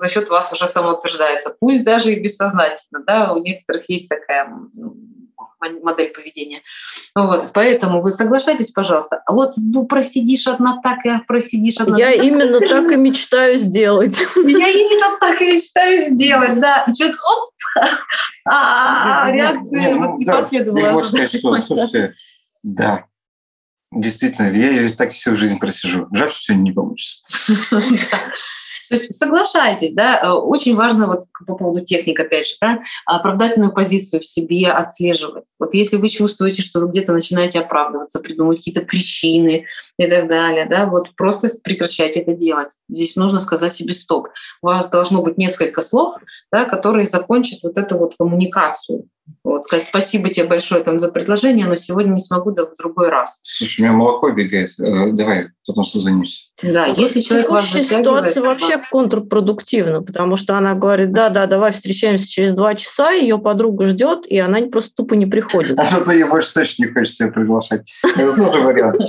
за 0.00 0.08
счет 0.08 0.30
вас 0.30 0.52
уже 0.52 0.66
самоутверждается, 0.66 1.54
пусть 1.60 1.84
даже 1.84 2.12
и 2.12 2.20
бессознательно. 2.20 3.04
Да, 3.06 3.32
у 3.32 3.42
некоторых 3.42 3.88
есть 3.88 4.08
такая 4.08 4.50
модель 5.60 6.08
поведения. 6.08 6.62
Вот, 7.14 7.50
поэтому 7.52 8.02
вы 8.02 8.10
соглашайтесь, 8.10 8.70
пожалуйста. 8.70 9.22
А 9.26 9.32
вот 9.32 9.54
ну, 9.56 9.86
просидишь 9.86 10.46
одна 10.46 10.80
так, 10.82 11.04
и 11.04 11.10
просидишь 11.26 11.78
одна 11.78 11.98
Я 11.98 12.16
так. 12.16 12.24
именно 12.24 12.46
совершенно... 12.46 12.88
так 12.88 12.92
и 12.92 13.00
мечтаю 13.00 13.56
сделать. 13.56 14.16
Я 14.36 14.68
именно 14.68 15.18
так 15.18 15.40
и 15.40 15.52
мечтаю 15.52 15.98
сделать, 15.98 16.58
да. 16.60 16.84
И 16.88 16.92
человек, 16.92 17.18
оп, 17.22 17.50
а 18.46 19.30
реакция 19.30 19.96
вот 19.96 20.18
не 20.18 20.26
последовала. 20.26 20.78
Я 20.78 20.92
могу 20.92 21.04
сказать, 21.04 21.34
что, 21.34 21.62
слушайте, 21.62 22.14
да, 22.62 23.04
действительно, 23.92 24.50
я 24.50 24.88
так 24.90 25.12
всю 25.12 25.36
жизнь 25.36 25.58
просижу. 25.58 26.08
Жаль, 26.12 26.30
что 26.30 26.44
сегодня 26.44 26.62
не 26.64 26.72
получится. 26.72 27.22
То 28.90 28.96
есть 28.96 29.14
соглашайтесь, 29.14 29.92
да, 29.92 30.20
э, 30.20 30.30
очень 30.30 30.74
важно 30.74 31.06
вот 31.06 31.20
по 31.46 31.54
поводу 31.54 31.84
техник, 31.84 32.18
опять 32.18 32.48
же, 32.48 32.54
да, 32.60 32.80
оправдательную 33.06 33.72
позицию 33.72 34.20
в 34.20 34.26
себе 34.26 34.68
отслеживать. 34.68 35.44
Вот 35.60 35.74
если 35.74 35.96
вы 35.96 36.10
чувствуете, 36.10 36.62
что 36.62 36.80
вы 36.80 36.88
где-то 36.88 37.12
начинаете 37.12 37.60
оправдываться, 37.60 38.18
придумывать 38.18 38.58
какие-то 38.58 38.80
причины 38.80 39.66
и 39.96 40.06
так 40.08 40.28
далее, 40.28 40.66
да, 40.66 40.86
вот 40.86 41.14
просто 41.14 41.48
прекращайте 41.62 42.18
это 42.18 42.34
делать. 42.34 42.70
Здесь 42.88 43.14
нужно 43.14 43.38
сказать 43.38 43.72
себе 43.72 43.94
стоп. 43.94 44.26
У 44.60 44.66
вас 44.66 44.90
должно 44.90 45.22
быть 45.22 45.38
несколько 45.38 45.82
слов, 45.82 46.16
да, 46.50 46.64
которые 46.64 47.04
закончат 47.04 47.60
вот 47.62 47.78
эту 47.78 47.96
вот 47.96 48.16
коммуникацию 48.18 49.04
Вот, 49.44 49.64
сказать 49.64 49.86
спасибо 49.86 50.30
тебе 50.30 50.46
большое 50.46 50.82
там 50.82 50.98
за 50.98 51.10
предложение, 51.10 51.66
но 51.66 51.74
сегодня 51.74 52.12
не 52.12 52.18
смогу, 52.18 52.50
да 52.50 52.66
в 52.66 52.76
другой 52.76 53.08
раз. 53.08 53.40
Слушай, 53.42 53.80
у 53.80 53.84
меня 53.84 53.92
молоко 53.92 54.30
бегает. 54.30 54.70
Э, 54.78 55.12
давай 55.12 55.48
потом 55.66 55.84
созвонимся. 55.84 56.48
Да, 56.62 56.86
если 56.86 57.20
человек 57.20 57.48
вас 57.48 57.70
ситуация 57.70 58.42
вообще 58.42 58.80
контрпродуктивна, 58.90 60.02
потому 60.02 60.36
что 60.36 60.56
она 60.56 60.74
говорит, 60.74 61.12
да, 61.12 61.30
да, 61.30 61.46
давай 61.46 61.72
встречаемся 61.72 62.28
через 62.28 62.54
два 62.54 62.74
часа, 62.74 63.12
ее 63.12 63.38
подруга 63.38 63.86
ждет, 63.86 64.26
и 64.26 64.38
она 64.38 64.60
просто 64.62 64.94
тупо 64.96 65.14
не 65.14 65.26
приходит. 65.26 65.78
А 65.78 65.84
что-то 65.84 66.12
ей 66.12 66.24
больше 66.24 66.52
точно 66.52 66.84
не 66.84 66.92
хочется 66.92 67.24
себе 67.24 67.32
приглашать. 67.32 67.82
Это 68.02 68.36
тоже 68.36 68.60
вариант. 68.60 69.00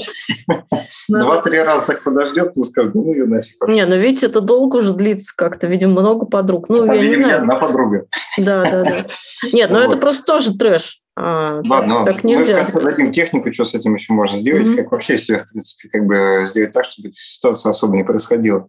Два-три 1.10 1.60
раза 1.60 1.88
так 1.88 2.04
подождет, 2.04 2.54
ты 2.54 2.64
скажешь, 2.64 2.94
ну 2.94 3.12
ее 3.12 3.26
нафиг. 3.26 3.56
Не, 3.68 3.86
ну 3.86 3.98
видите, 3.98 4.28
это 4.28 4.40
долго 4.40 4.78
уже 4.78 4.94
длится 4.94 5.34
как-то, 5.36 5.68
видимо, 5.68 6.00
много 6.00 6.26
подруг. 6.26 6.70
Ну, 6.70 6.86
я 6.94 7.08
не 7.08 7.16
знаю. 7.16 7.40
одна 7.40 7.56
подруга. 7.56 8.06
Да, 8.38 8.64
да, 8.64 8.84
да. 8.84 9.06
Нет, 9.52 9.72
ну 9.72 9.80
это 9.80 9.98
просто 9.98 10.11
тоже 10.20 10.58
трэш. 10.58 11.02
А, 11.18 11.62
Ладно, 11.66 12.06
так 12.06 12.24
мы 12.24 12.32
нельзя. 12.32 12.56
в 12.56 12.60
конце 12.60 12.82
дадим 12.82 13.12
технику, 13.12 13.52
что 13.54 13.66
с 13.66 13.74
этим 13.74 13.96
еще 13.96 14.14
можно 14.14 14.38
сделать, 14.38 14.68
mm-hmm. 14.68 14.76
как 14.76 14.92
вообще 14.92 15.18
себя, 15.18 15.44
в 15.44 15.50
принципе, 15.50 15.90
как 15.90 16.06
бы 16.06 16.46
сделать 16.48 16.72
так, 16.72 16.86
чтобы 16.86 17.10
эта 17.10 17.18
ситуация 17.18 17.70
особо 17.70 17.98
не 17.98 18.04
происходила. 18.04 18.68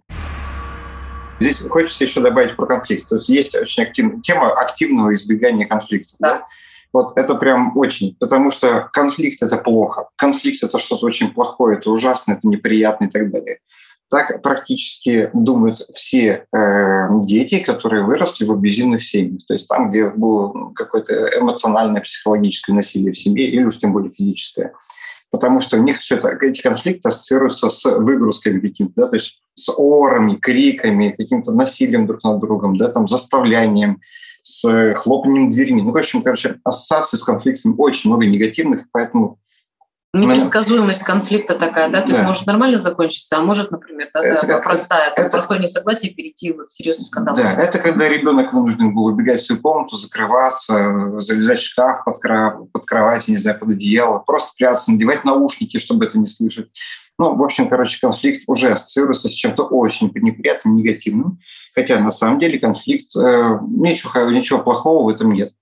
Здесь 1.39 1.61
хочется 1.61 2.05
еще 2.05 2.21
добавить 2.21 2.57
про 2.57 2.67
конфликт. 2.67 3.09
То 3.09 3.17
есть 3.17 3.29
есть 3.29 3.57
очень 3.57 3.83
активная 3.83 4.21
тема 4.21 4.53
активного 4.53 5.13
избегания 5.15 5.67
конфликтов. 5.67 6.17
Да. 6.21 6.39
Да? 6.39 6.47
Вот 6.93 7.17
это 7.17 7.35
прям 7.37 7.77
очень, 7.77 8.17
потому 8.21 8.51
что 8.51 8.89
конфликт– 8.93 9.43
это 9.43 9.57
плохо. 9.57 10.09
Конфликт– 10.17 10.63
это 10.63 10.79
что-то 10.79 11.07
очень 11.07 11.33
плохое, 11.33 11.79
это 11.79 11.91
ужасно, 11.91 12.33
это 12.33 12.47
неприятно 12.47 13.07
и 13.07 13.09
так 13.09 13.31
далее. 13.31 13.59
Так 14.13 14.43
практически 14.43 15.31
думают 15.33 15.79
все 15.95 16.45
э, 16.55 17.09
дети, 17.23 17.61
которые 17.61 18.05
выросли 18.05 18.45
в 18.45 18.53
абьюзивных 18.53 19.03
семьях. 19.03 19.41
То 19.49 19.55
есть 19.55 19.67
там, 19.67 19.91
где 19.91 20.11
было 20.11 20.71
какое-то 20.75 21.31
эмоциональное, 21.41 22.03
психологическое 22.03 22.75
насилие 22.75 23.13
в 23.13 23.19
семье, 23.19 23.49
или 23.49 23.65
уж 23.65 23.79
тем 23.79 23.95
более 23.95 24.13
физическое. 24.13 24.75
Потому 25.31 25.61
что 25.61 25.79
у 25.79 25.83
них 25.83 25.97
все 25.97 26.17
это, 26.17 26.29
эти 26.43 26.61
конфликты 26.61 27.09
ассоциируются 27.09 27.71
с 27.71 27.87
выгрузками 27.87 28.61
какими-то, 28.61 28.93
да, 28.97 29.07
то 29.07 29.15
есть 29.15 29.41
с 29.55 29.73
орами, 29.75 30.35
криками, 30.35 31.15
каким-то 31.17 31.53
насилием 31.53 32.07
друг 32.07 32.23
над 32.23 32.39
другом, 32.39 32.77
да, 32.77 32.89
там, 32.91 33.09
заставлянием, 33.09 34.03
с 34.43 34.93
хлопанием 34.95 35.49
дверьми. 35.49 35.81
Ну, 35.81 35.93
в 35.93 35.97
общем, 35.97 36.23
короче, 36.23 36.57
ассоциации 36.65 37.17
с 37.17 37.25
конфликтами 37.25 37.75
очень 37.79 38.11
много 38.11 38.27
негативных, 38.27 38.89
поэтому 38.93 39.39
Непредсказуемость 40.15 41.05
конфликта 41.05 41.55
такая, 41.55 41.89
да? 41.89 42.03
То 42.03 42.09
да. 42.09 42.13
есть 42.13 42.27
может 42.27 42.47
нормально 42.47 42.79
закончиться, 42.79 43.39
а 43.39 43.43
может, 43.43 43.71
например, 43.71 44.11
да, 44.13 44.23
это 44.23 44.47
да, 44.47 44.55
как, 44.55 44.65
простая, 44.65 45.11
это, 45.11 45.31
простое 45.31 45.59
несогласие 45.59 46.13
перейти 46.13 46.53
в 46.53 46.67
серьезный 46.69 47.07
скандал. 47.07 47.35
Да, 47.35 47.55
это 47.55 47.79
когда 47.79 48.09
ребенок 48.09 48.53
вынужден 48.53 48.95
был 48.95 49.07
убегать 49.07 49.41
в 49.41 49.47
свою 49.47 49.63
комнату, 49.63 49.97
закрываться, 49.97 51.19
залезать 51.19 51.61
в 51.61 51.65
шкаф 51.65 52.05
под, 52.05 52.19
кровать, 52.19 52.71
под 52.73 52.85
кровать, 52.85 53.27
не 53.29 53.39
знаю, 53.39 53.59
под 53.59 53.71
одеяло, 53.71 54.19
просто 54.19 54.53
прятаться, 54.59 54.93
надевать 54.93 55.25
наушники, 55.25 55.79
чтобы 55.79 56.05
это 56.05 56.19
не 56.19 56.27
слышать. 56.27 56.69
Ну, 57.19 57.35
в 57.35 57.43
общем, 57.43 57.71
короче, 57.71 57.99
конфликт 57.99 58.43
уже 58.49 58.73
ассоциируется 58.73 59.31
с 59.31 59.33
чем-то 59.33 59.65
очень 59.65 60.11
неприятным, 60.15 60.77
негативным, 60.77 61.39
хотя 61.75 61.99
на 61.99 62.11
самом 62.11 62.39
деле 62.39 62.59
конфликт, 62.59 63.17
э, 63.17 63.59
ничего, 63.67 64.31
ничего 64.31 64.59
плохого 64.59 65.05
в 65.05 65.15
этом 65.15 65.33
нет. 65.33 65.53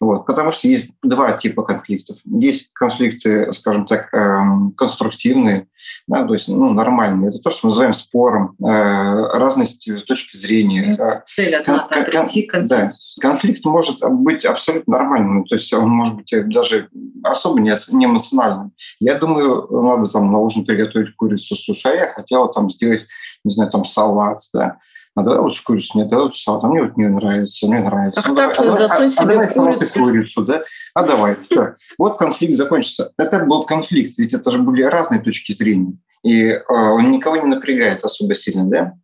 Вот, 0.00 0.26
потому 0.26 0.52
что 0.52 0.68
есть 0.68 0.90
два 1.02 1.32
типа 1.32 1.62
конфликтов. 1.62 2.18
Есть 2.24 2.70
конфликты, 2.72 3.52
скажем 3.52 3.84
так, 3.84 4.14
эм, 4.14 4.72
конструктивные, 4.72 5.66
да, 6.06 6.24
то 6.24 6.34
есть 6.34 6.48
ну, 6.48 6.72
нормальные. 6.72 7.30
Это 7.30 7.38
то, 7.38 7.50
что 7.50 7.66
мы 7.66 7.70
называем 7.70 7.94
спором, 7.94 8.54
э, 8.64 8.64
разность 8.64 9.88
точки 10.06 10.36
зрения. 10.36 10.94
Ну, 10.96 11.04
э, 11.04 11.22
цель 11.26 11.54
одна, 11.56 11.88
кон- 11.88 12.04
кон- 12.04 12.04
прийти 12.04 12.42
к 12.42 12.62
Да, 12.62 12.88
конфликт 13.20 13.64
может 13.64 13.98
быть 14.08 14.44
абсолютно 14.44 14.98
нормальным, 14.98 15.44
то 15.44 15.56
есть 15.56 15.72
он 15.72 15.88
может 15.88 16.14
быть 16.14 16.32
даже 16.48 16.88
особо 17.24 17.60
не, 17.60 17.74
не 17.90 18.04
эмоциональным. 18.04 18.72
Я 19.00 19.16
думаю, 19.16 19.66
надо 19.70 20.08
там 20.08 20.30
на 20.30 20.38
ужин 20.38 20.64
приготовить 20.64 21.16
курицу. 21.16 21.56
Слушай, 21.56 21.96
я 21.96 22.12
хотела 22.12 22.52
там 22.52 22.70
сделать, 22.70 23.04
не 23.42 23.50
знаю, 23.50 23.68
там 23.70 23.84
салат, 23.84 24.42
да 24.52 24.78
а 25.18 25.22
давай 25.22 25.40
лучше 25.40 25.64
курицу, 25.64 25.98
нет, 25.98 26.08
давай 26.08 26.26
лучше 26.26 26.40
салат, 26.40 26.62
а 26.62 26.68
мне 26.68 26.82
вот 26.82 26.96
не 26.96 27.08
нравится, 27.08 27.66
не 27.66 27.78
нравится. 27.78 28.20
Ах, 28.20 28.28
ну, 28.28 28.36
так, 28.36 28.56
давай, 28.56 28.84
а, 28.84 28.86
а, 28.86 29.10
а 29.16 29.24
давай 29.24 29.48
салат 29.48 29.82
и 29.82 29.86
курицу, 29.86 30.42
да? 30.44 30.62
А 30.94 31.02
давай, 31.02 31.36
все. 31.40 31.74
Вот 31.98 32.18
конфликт 32.18 32.54
закончится. 32.54 33.12
Это 33.18 33.40
был 33.40 33.64
конфликт, 33.64 34.16
ведь 34.18 34.32
это 34.32 34.50
же 34.50 34.58
были 34.58 34.82
разные 34.82 35.20
точки 35.20 35.52
зрения. 35.52 35.94
И 36.22 36.44
э, 36.44 36.62
он 36.68 37.10
никого 37.10 37.36
не 37.36 37.46
напрягает 37.46 38.04
особо 38.04 38.34
сильно, 38.34 38.64
да? 38.66 38.94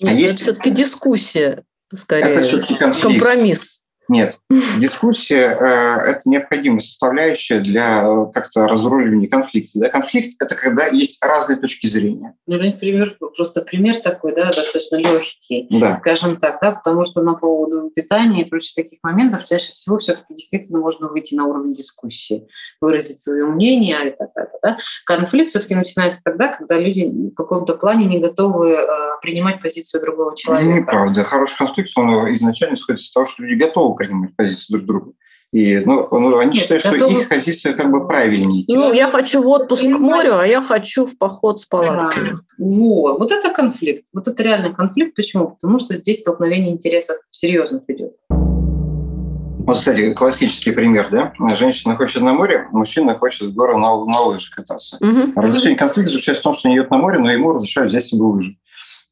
Нет, 0.00 0.12
а 0.12 0.14
есть... 0.14 0.34
это 0.34 0.42
все-таки 0.44 0.70
дискуссия, 0.70 1.64
скорее. 1.94 2.30
Это 2.30 2.42
все-таки 2.42 2.76
конфликт. 2.76 3.20
Компромисс. 3.20 3.84
Нет, 4.08 4.38
дискуссия 4.78 5.56
э,– 5.58 6.10
это 6.10 6.20
необходимая 6.24 6.80
составляющая 6.80 7.60
для 7.60 8.02
э, 8.02 8.32
как-то 8.32 8.66
разруливания 8.66 9.28
конфликта. 9.28 9.78
Да? 9.78 9.88
Конфликт– 9.90 10.42
это 10.42 10.54
когда 10.54 10.86
есть 10.86 11.22
разные 11.22 11.58
точки 11.58 11.86
зрения. 11.86 12.34
Ну, 12.46 12.58
пример, 12.78 13.16
просто 13.36 13.62
пример 13.62 14.00
такой, 14.00 14.34
да, 14.34 14.46
достаточно 14.46 14.96
легкий, 14.96 15.66
да. 15.70 15.98
скажем 16.00 16.38
так, 16.38 16.58
да, 16.60 16.72
потому 16.72 17.04
что 17.04 17.22
на 17.22 17.34
поводу 17.34 17.90
питания 17.94 18.42
и 18.42 18.44
прочих 18.44 18.74
таких 18.74 18.98
моментов 19.02 19.44
чаще 19.44 19.72
всего 19.72 19.98
все-таки 19.98 20.34
действительно 20.34 20.78
можно 20.78 21.08
выйти 21.08 21.34
на 21.34 21.46
уровень 21.46 21.74
дискуссии, 21.74 22.48
выразить 22.80 23.20
свое 23.20 23.44
мнение 23.44 24.08
и 24.08 24.16
так 24.16 24.30
далее. 24.34 24.52
Да? 24.62 24.78
Конфликт 25.04 25.50
все-таки 25.50 25.74
начинается 25.74 26.20
тогда, 26.24 26.48
когда 26.48 26.78
люди 26.78 27.04
в 27.04 27.34
каком-то 27.34 27.74
плане 27.74 28.06
не 28.06 28.20
готовы 28.20 28.70
э, 28.72 28.86
принимать 29.20 29.60
позицию 29.60 30.02
другого 30.02 30.36
человека. 30.36 30.80
Неправда. 30.80 31.24
Хороший 31.24 31.58
конфликт, 31.58 31.90
он 31.96 32.32
изначально 32.34 32.74
исходит 32.74 33.02
из 33.02 33.12
того, 33.12 33.26
что 33.26 33.42
люди 33.42 33.62
готовы 33.62 33.97
принимать 33.98 34.36
позицию 34.36 34.78
друг 34.78 34.86
друга. 34.86 35.12
И 35.50 35.78
ну, 35.78 36.06
ну, 36.10 36.38
они 36.38 36.52
Нет, 36.52 36.60
считают, 36.60 36.84
готовы... 36.84 37.10
что 37.10 37.20
их 37.22 37.28
позиция 37.30 37.72
как 37.72 37.90
бы 37.90 38.06
правильнее. 38.06 38.66
Ну, 38.68 38.92
я 38.92 39.10
хочу 39.10 39.42
в 39.42 39.48
отпуск 39.48 39.82
к 39.82 39.98
морю, 39.98 40.38
а 40.38 40.46
я 40.46 40.60
хочу 40.60 41.06
в 41.06 41.16
поход 41.16 41.60
с 41.60 41.64
палатками. 41.64 42.32
Да. 42.32 42.38
Вот. 42.58 43.18
вот 43.18 43.32
это 43.32 43.48
конфликт. 43.48 44.04
Вот 44.12 44.28
это 44.28 44.42
реальный 44.42 44.74
конфликт. 44.74 45.16
Почему? 45.16 45.52
Потому 45.52 45.78
что 45.78 45.96
здесь 45.96 46.20
столкновение 46.20 46.70
интересов 46.70 47.16
серьезных 47.30 47.84
идет. 47.88 48.12
Вот, 48.28 49.78
кстати, 49.78 50.12
классический 50.12 50.72
пример, 50.72 51.08
да? 51.10 51.32
Женщина 51.54 51.96
хочет 51.96 52.22
на 52.22 52.34
море, 52.34 52.68
мужчина 52.72 53.18
хочет 53.18 53.48
в 53.48 53.54
горы 53.54 53.76
на, 53.76 54.04
на 54.04 54.20
лыжи 54.20 54.50
кататься. 54.50 54.98
Угу. 55.00 55.32
Разрешение 55.36 55.78
конфликта 55.78 56.12
заключается 56.12 56.40
в 56.40 56.44
том, 56.44 56.52
что 56.52 56.68
он 56.68 56.74
идет 56.74 56.90
на 56.90 56.98
море, 56.98 57.18
но 57.18 57.30
ему 57.30 57.52
разрешают 57.52 57.90
взять 57.90 58.04
себе 58.04 58.22
лыжи. 58.22 58.56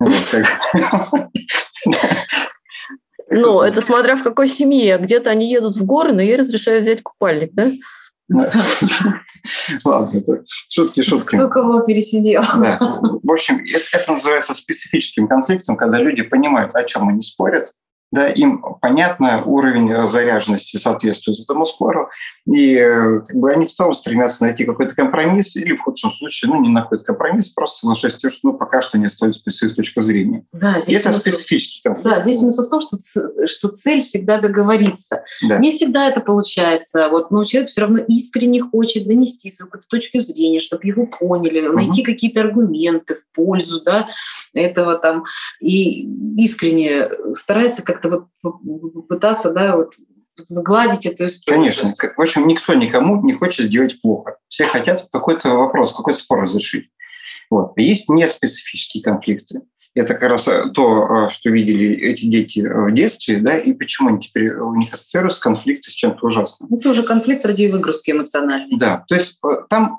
Ну, 3.28 3.60
это 3.60 3.80
смотря 3.80 4.16
в 4.16 4.22
какой 4.22 4.48
семье. 4.48 4.98
Где-то 4.98 5.30
они 5.30 5.50
едут 5.50 5.76
в 5.76 5.84
горы, 5.84 6.12
но 6.12 6.22
ей 6.22 6.36
разрешают 6.36 6.84
взять 6.84 7.02
купальник, 7.02 7.52
да? 7.54 7.72
Ладно, 9.84 10.18
это 10.18 10.42
шутки, 10.68 11.02
шутки. 11.02 11.36
Кто 11.36 11.48
кого 11.48 11.80
пересидел. 11.82 12.42
Да. 12.42 12.78
В 12.80 13.30
общем, 13.30 13.64
это, 13.64 13.84
это 13.92 14.12
называется 14.12 14.54
специфическим 14.54 15.28
конфликтом, 15.28 15.76
когда 15.76 15.98
люди 15.98 16.22
понимают, 16.22 16.74
о 16.74 16.82
чем 16.84 17.08
они 17.08 17.20
спорят, 17.20 17.72
да, 18.12 18.28
им 18.28 18.62
понятно, 18.80 19.42
уровень 19.44 20.08
заряженности 20.08 20.76
соответствует 20.76 21.40
этому 21.40 21.64
спору, 21.64 22.10
и 22.46 22.74
э, 22.74 23.20
как 23.26 23.36
бы 23.36 23.50
они 23.50 23.66
в 23.66 23.72
целом 23.72 23.94
стремятся 23.94 24.44
найти 24.44 24.64
какой-то 24.64 24.94
компромисс, 24.94 25.56
или 25.56 25.74
в 25.74 25.82
худшем 25.82 26.10
случае, 26.10 26.52
ну, 26.52 26.62
не 26.62 26.68
находят 26.68 27.04
компромисс, 27.04 27.50
просто 27.50 27.78
соглашаясь 27.78 28.14
с 28.14 28.18
тем, 28.18 28.30
что 28.30 28.48
ну, 28.48 28.54
пока 28.54 28.80
что 28.80 28.96
не 28.96 29.06
остаются 29.06 29.42
с 29.50 29.62
их 29.62 29.74
точки 29.74 30.00
зрения. 30.00 30.44
Да, 30.52 30.80
здесь 30.80 30.88
и 30.88 30.94
это 30.94 31.12
смысл, 31.12 31.20
специфический 31.20 31.82
конфликт. 31.82 32.08
Да, 32.08 32.22
здесь 32.22 32.38
смысл 32.38 32.62
в 32.62 32.70
том, 32.70 32.80
что, 32.80 33.48
что 33.48 33.68
цель 33.68 34.02
всегда 34.02 34.40
договориться. 34.40 35.24
Да. 35.48 35.58
Не 35.58 35.72
всегда 35.72 36.08
это 36.08 36.20
получается. 36.20 37.08
Вот, 37.10 37.30
но 37.30 37.44
человек 37.44 37.70
все 37.70 37.82
равно 37.82 37.98
искренне 38.06 38.62
хочет 38.62 39.06
донести 39.06 39.50
свою 39.50 39.70
какую-то 39.70 39.88
точку 39.88 40.20
зрения, 40.20 40.60
чтобы 40.60 40.86
его 40.86 41.06
поняли, 41.06 41.66
угу. 41.66 41.76
найти 41.76 42.02
какие-то 42.02 42.40
аргументы 42.40 43.16
в 43.16 43.34
пользу 43.34 43.82
да, 43.82 44.08
этого 44.54 44.96
там, 44.98 45.24
и 45.60 46.08
искренне 46.36 47.08
старается 47.34 47.82
как 47.82 47.95
как-то 47.96 48.28
вот 48.42 49.08
пытаться, 49.08 49.52
да, 49.52 49.76
вот 49.76 49.94
сгладить 50.44 51.06
эту 51.06 51.26
историю. 51.26 51.72
Конечно. 51.74 51.92
В 52.16 52.20
общем, 52.20 52.46
никто 52.46 52.74
никому 52.74 53.22
не 53.24 53.32
хочет 53.32 53.66
сделать 53.66 54.00
плохо. 54.02 54.36
Все 54.48 54.64
хотят 54.64 55.08
какой-то 55.10 55.50
вопрос, 55.50 55.94
какой-то 55.94 56.18
спор 56.18 56.42
разрешить. 56.42 56.90
Вот. 57.50 57.72
Есть 57.76 58.08
неспецифические 58.08 59.02
конфликты. 59.02 59.62
Это 59.94 60.12
как 60.12 60.28
раз 60.28 60.46
э, 60.46 60.70
то, 60.74 61.26
э, 61.26 61.28
что 61.30 61.48
видели 61.48 61.96
эти 61.96 62.26
дети 62.26 62.60
в 62.60 62.92
детстве, 62.92 63.38
да, 63.38 63.56
и 63.56 63.72
почему 63.72 64.10
они 64.10 64.20
теперь 64.20 64.52
у 64.52 64.74
них 64.74 64.92
ассоциируются 64.92 65.40
конфликты 65.40 65.90
с 65.90 65.94
чем-то 65.94 66.26
ужасным. 66.26 66.74
Это 66.74 66.90
уже 66.90 67.02
конфликт 67.02 67.46
ради 67.46 67.70
выгрузки 67.70 68.10
эмоциональной. 68.10 68.76
Да, 68.76 69.06
то 69.08 69.14
есть 69.14 69.38
э, 69.42 69.48
там 69.70 69.98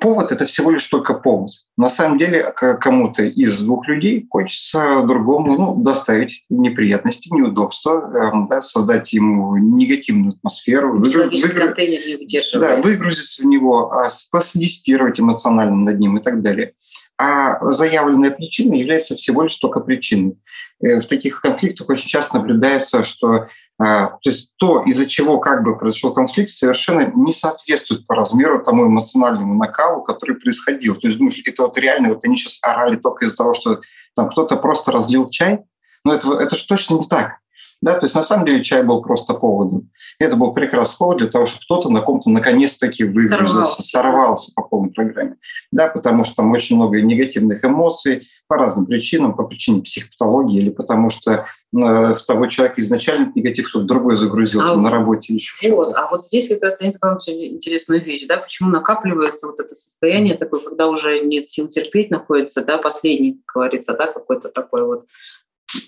повод– 0.00 0.30
это 0.32 0.46
всего 0.46 0.70
лишь 0.70 0.86
только 0.86 1.14
повод. 1.14 1.50
На 1.76 1.88
самом 1.88 2.18
деле 2.18 2.52
кому-то 2.52 3.24
из 3.24 3.60
двух 3.62 3.86
людей 3.88 4.26
хочется 4.30 5.02
другому 5.06 5.56
ну, 5.56 5.82
доставить 5.82 6.44
неприятности, 6.48 7.32
неудобства, 7.32 8.32
э, 8.34 8.48
да, 8.48 8.60
создать 8.60 9.12
ему 9.12 9.56
негативную 9.56 10.34
атмосферу. 10.34 10.98
Выгру... 10.98 11.30
контейнер 11.54 12.06
не 12.06 12.60
Да, 12.60 12.76
выгрузиться 12.76 13.42
в 13.42 13.46
него, 13.46 13.92
а 13.92 14.08
посодействовать 14.30 15.20
эмоционально 15.20 15.76
над 15.76 15.98
ним 15.98 16.18
и 16.18 16.22
так 16.22 16.42
далее. 16.42 16.74
А 17.18 17.70
заявленная 17.70 18.30
причина 18.30 18.74
является 18.74 19.14
всего 19.16 19.42
лишь 19.42 19.56
только 19.56 19.80
причиной. 19.80 20.38
Э, 20.82 21.00
в 21.00 21.06
таких 21.06 21.40
конфликтах 21.40 21.88
очень 21.88 22.08
часто 22.08 22.38
наблюдается, 22.38 23.02
что 23.02 23.48
а, 23.78 24.06
то 24.22 24.30
есть 24.30 24.52
то, 24.56 24.82
из-за 24.84 25.06
чего 25.06 25.38
как 25.38 25.62
бы 25.62 25.78
произошел 25.78 26.12
конфликт, 26.12 26.50
совершенно 26.50 27.12
не 27.14 27.32
соответствует 27.34 28.06
по 28.06 28.14
размеру 28.14 28.64
тому 28.64 28.86
эмоциональному 28.86 29.54
накалу, 29.54 30.02
который 30.02 30.36
происходил. 30.36 30.94
То 30.94 31.08
есть 31.08 31.18
думаешь, 31.18 31.42
это 31.44 31.62
вот 31.64 31.76
реально, 31.78 32.08
вот 32.08 32.24
они 32.24 32.36
сейчас 32.36 32.58
орали 32.62 32.96
только 32.96 33.26
из-за 33.26 33.36
того, 33.36 33.52
что 33.52 33.80
там 34.14 34.30
кто-то 34.30 34.56
просто 34.56 34.92
разлил 34.92 35.28
чай, 35.28 35.60
но 36.04 36.14
это, 36.14 36.32
это 36.38 36.56
же 36.56 36.66
точно 36.66 36.94
не 36.94 37.06
так. 37.06 37.36
Да, 37.82 37.94
то 37.94 38.06
есть 38.06 38.14
на 38.14 38.22
самом 38.22 38.46
деле 38.46 38.64
чай 38.64 38.82
был 38.82 39.02
просто 39.02 39.34
поводом. 39.34 39.90
Это 40.18 40.36
был 40.36 40.54
прекрасный 40.54 40.98
повод 40.98 41.18
для 41.18 41.26
того, 41.26 41.44
чтобы 41.44 41.62
кто-то 41.64 41.90
на 41.90 42.00
ком-то 42.00 42.30
наконец-таки 42.30 43.04
выгрузился, 43.04 43.82
сорвался. 43.82 43.82
сорвался 43.82 44.52
по 44.54 44.62
полной 44.62 44.92
программе. 44.92 45.36
Да, 45.72 45.88
потому 45.88 46.24
что 46.24 46.36
там 46.36 46.52
очень 46.52 46.76
много 46.76 47.02
негативных 47.02 47.62
эмоций 47.64 48.28
по 48.48 48.56
разным 48.56 48.86
причинам, 48.86 49.34
по 49.34 49.44
причине 49.44 49.82
психопатологии 49.82 50.58
или 50.58 50.70
потому 50.70 51.10
что 51.10 51.32
э, 51.32 51.44
в 51.72 52.22
того 52.26 52.46
человека 52.46 52.80
изначально 52.80 53.32
негатив 53.34 53.68
кто-то 53.68 53.84
другой 53.84 54.16
загрузил 54.16 54.60
а 54.62 54.76
на 54.76 54.90
работе 54.90 55.32
или 55.32 55.38
еще 55.38 55.74
Вот, 55.74 55.94
а 55.94 56.08
вот 56.08 56.24
здесь 56.24 56.48
как 56.48 56.62
раз 56.62 56.80
я 56.80 56.90
сказала 56.92 57.18
интересную 57.26 58.02
вещь, 58.02 58.26
да, 58.26 58.38
почему 58.38 58.70
накапливается 58.70 59.48
вот 59.48 59.60
это 59.60 59.74
состояние 59.74 60.36
такое, 60.36 60.60
когда 60.60 60.88
уже 60.88 61.20
нет 61.20 61.46
сил 61.46 61.68
терпеть 61.68 62.10
находится, 62.10 62.64
да, 62.64 62.78
последний, 62.78 63.40
как 63.44 63.56
говорится, 63.56 63.94
да, 63.94 64.06
какой-то 64.10 64.48
такой 64.48 64.84
вот 64.86 65.06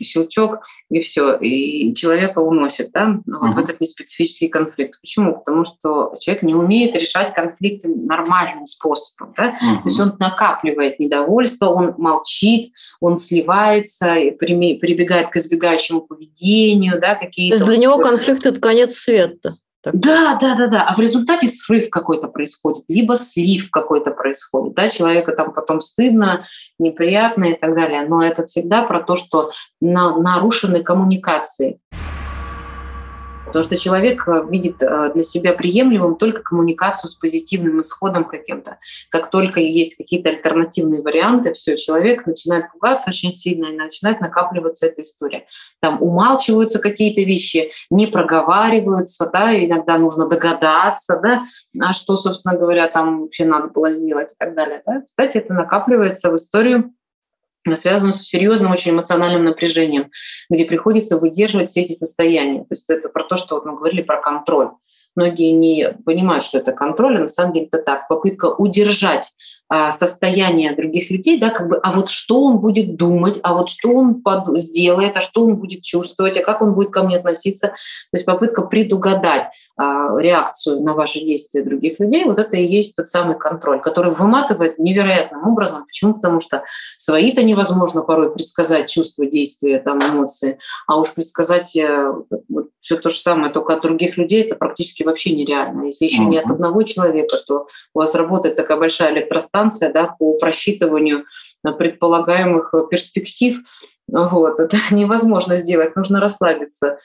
щелчок, 0.01 0.61
и 0.91 1.01
все, 1.01 1.37
и 1.37 1.95
человека 1.95 2.41
уносит, 2.41 2.91
да, 2.93 3.21
ну, 3.27 3.39
вот 3.39 3.51
uh-huh. 3.51 3.55
в 3.55 3.59
этот 3.59 3.81
неспецифический 3.81 4.49
конфликт. 4.49 5.01
Почему? 5.01 5.39
Потому 5.39 5.65
что 5.65 6.17
человек 6.21 6.43
не 6.43 6.55
умеет 6.55 6.95
решать 6.95 7.35
конфликты 7.35 7.89
нормальным 7.89 8.67
способом, 8.67 9.35
да, 9.37 9.51
uh-huh. 9.51 9.77
то 9.77 9.83
есть 9.85 10.01
он 10.01 10.17
накапливает 10.19 10.99
недовольство, 10.99 11.67
он 11.67 11.95
молчит, 11.99 12.73
он 13.01 13.17
сливается, 13.17 14.15
прибегает 14.39 15.31
к 15.31 15.37
избегающему 15.37 16.03
поведению, 16.03 17.01
да, 17.01 17.15
какие-то... 17.15 17.59
То 17.59 17.65
есть 17.65 17.67
для 17.67 17.79
него 17.79 17.99
конфликт– 17.99 18.47
это 18.47 18.61
конец 18.61 18.95
света. 18.95 19.57
Так. 19.83 19.95
Да, 19.97 20.37
да, 20.41 20.57
да, 20.57 20.67
да. 20.67 20.85
А 20.89 20.97
в 20.97 21.01
результате 21.01 21.47
срыв 21.47 21.89
какой-то 21.91 22.29
происходит, 22.29 22.85
либо 22.89 23.17
слив 23.17 23.71
какой-то 23.71 24.11
происходит. 24.11 24.75
Да, 24.75 24.89
человека 24.89 25.33
там 25.33 25.53
потом 25.53 25.81
стыдно, 25.81 26.47
неприятно 26.79 27.45
и 27.45 27.55
так 27.55 27.75
далее. 27.75 28.05
Но 28.09 28.23
это 28.23 28.45
всегда 28.47 28.83
про 28.83 29.01
то, 29.01 29.15
что 29.15 29.53
на, 29.81 30.19
нарушены 30.19 30.83
коммуникации. 30.83 31.79
Потому 33.49 33.65
что 33.65 33.77
человек 33.77 34.29
э, 34.29 34.45
видит 34.51 34.83
э, 34.83 35.11
для 35.15 35.23
себя 35.23 35.55
приемлемым 35.55 36.17
только 36.17 36.43
коммуникацию 36.43 37.11
с 37.11 37.15
позитивным 37.15 37.81
исходом 37.81 38.25
каким-то. 38.25 38.79
Как 39.11 39.31
только 39.31 39.61
есть 39.61 39.97
какие-то 39.97 40.29
альтернативные 40.29 41.03
варианты, 41.03 41.55
все, 41.55 41.77
человек 41.77 42.27
начинает 42.27 42.71
пугаться 42.71 43.11
очень 43.11 43.33
сильно 43.33 43.67
и 43.67 43.77
начинает 43.77 44.21
накапливаться 44.21 44.87
эта 44.87 45.03
история. 45.03 45.47
Там 45.81 46.03
умалчиваются 46.03 46.79
какие-то 46.79 47.23
вещи, 47.23 47.73
не 47.91 48.07
проговариваются, 48.07 49.29
да, 49.33 49.53
иногда 49.59 49.97
нужно 49.99 50.29
догадаться, 50.29 51.19
да, 51.23 51.45
а 51.81 51.95
что, 51.95 52.17
собственно 52.17 52.57
говоря, 52.57 52.89
там 52.89 53.23
вообще 53.23 53.45
надо 53.45 53.69
было 53.69 53.93
сделать 53.93 54.33
и 54.33 54.37
так 54.39 54.55
далее. 54.55 54.83
Да. 54.87 55.03
Кстати, 55.07 55.39
это 55.39 55.55
накапливается 55.55 56.31
в 56.31 56.37
историю 56.37 56.93
связано 57.75 58.13
с 58.13 58.23
серьезным 58.23 58.73
очень 58.73 58.93
эмоциональным 58.93 59.45
напряжением, 59.45 60.11
где 60.51 60.65
приходится 60.65 61.19
выдерживать 61.19 61.71
все 61.71 61.83
эти 61.83 61.93
состояния. 61.93 62.61
То 62.61 62.71
есть 62.71 62.89
это 62.89 63.09
про 63.09 63.25
то, 63.25 63.37
что 63.37 63.57
вот 63.57 63.67
мы 63.67 63.77
говорили 63.77 64.03
про 64.03 64.21
контроль. 64.21 64.71
Многие 65.15 65.51
не 65.51 65.91
понимают, 66.05 66.45
что 66.45 66.59
это 66.59 66.73
контроль, 66.73 67.17
а 67.17 67.23
на 67.23 67.29
самом 67.29 67.53
деле 67.53 67.67
это 67.67 67.83
так. 67.83 68.09
Попытка 68.09 68.47
удержать 68.47 69.33
состояние 69.91 70.75
других 70.75 71.11
людей, 71.11 71.39
да, 71.39 71.51
как 71.51 71.69
бы, 71.69 71.77
а 71.83 71.93
вот 71.93 72.09
что 72.09 72.43
он 72.43 72.59
будет 72.59 72.97
думать, 72.97 73.39
а 73.43 73.55
вот 73.55 73.69
что 73.69 73.91
он 73.91 74.23
под, 74.23 74.59
сделает, 74.61 75.17
а 75.17 75.21
что 75.21 75.45
он 75.45 75.57
будет 75.57 75.83
чувствовать, 75.83 76.39
а 76.39 76.45
как 76.45 76.63
он 76.63 76.75
будет 76.75 76.91
ко 76.91 77.03
мне 77.03 77.19
относиться. 77.19 77.69
То 77.69 77.75
есть 78.15 78.25
попытка 78.25 78.63
предугадать 78.63 79.49
а, 79.81 80.19
реакцию 80.19 80.81
на 80.81 80.93
ваши 80.93 81.21
действия 81.21 81.63
других 81.63 82.01
людей, 82.01 82.25
вот 82.25 82.39
это 82.39 82.57
и 82.57 82.67
есть 82.67 82.97
тот 82.97 83.07
самый 83.07 83.39
контроль, 83.39 83.81
который 83.81 84.13
выматывает 84.13 84.79
невероятным 84.79 85.47
образом. 85.47 85.85
Почему? 85.85 86.15
Потому 86.15 86.41
что 86.41 86.65
свои-то 86.97 87.45
невозможно 87.45 88.03
порой 88.03 88.33
предсказать 88.33 88.91
чувства, 88.91 89.27
действия, 89.27 89.79
там, 89.79 89.99
эмоции, 89.99 90.59
а 90.89 90.99
уж 90.99 91.15
предсказать 91.15 91.77
э, 91.77 92.13
вот, 92.49 92.71
все 92.81 92.97
то 92.97 93.11
же 93.11 93.19
самое, 93.19 93.53
только 93.53 93.75
от 93.75 93.83
других 93.83 94.17
людей 94.17 94.43
это 94.43 94.57
практически 94.57 95.05
вообще 95.05 95.31
нереально. 95.37 95.85
Если 95.85 96.07
еще 96.07 96.23
mm-hmm. 96.23 96.31
не 96.31 96.39
от 96.39 96.51
одного 96.51 96.83
человека, 96.83 97.37
то 97.47 97.69
у 97.95 97.99
вас 98.01 98.15
работает 98.15 98.57
такая 98.57 98.79
большая 98.79 99.13
электростанция 99.13 99.58
да, 99.93 100.15
по 100.19 100.35
просчитыванию 100.39 101.25
предполагаемых 101.63 102.73
перспектив. 102.91 103.59
Вот, 104.09 104.61
это 104.61 104.77
невозможно 104.91 105.57
сделать, 105.57 105.97
нужно 105.97 106.21
расслабиться 106.21 106.99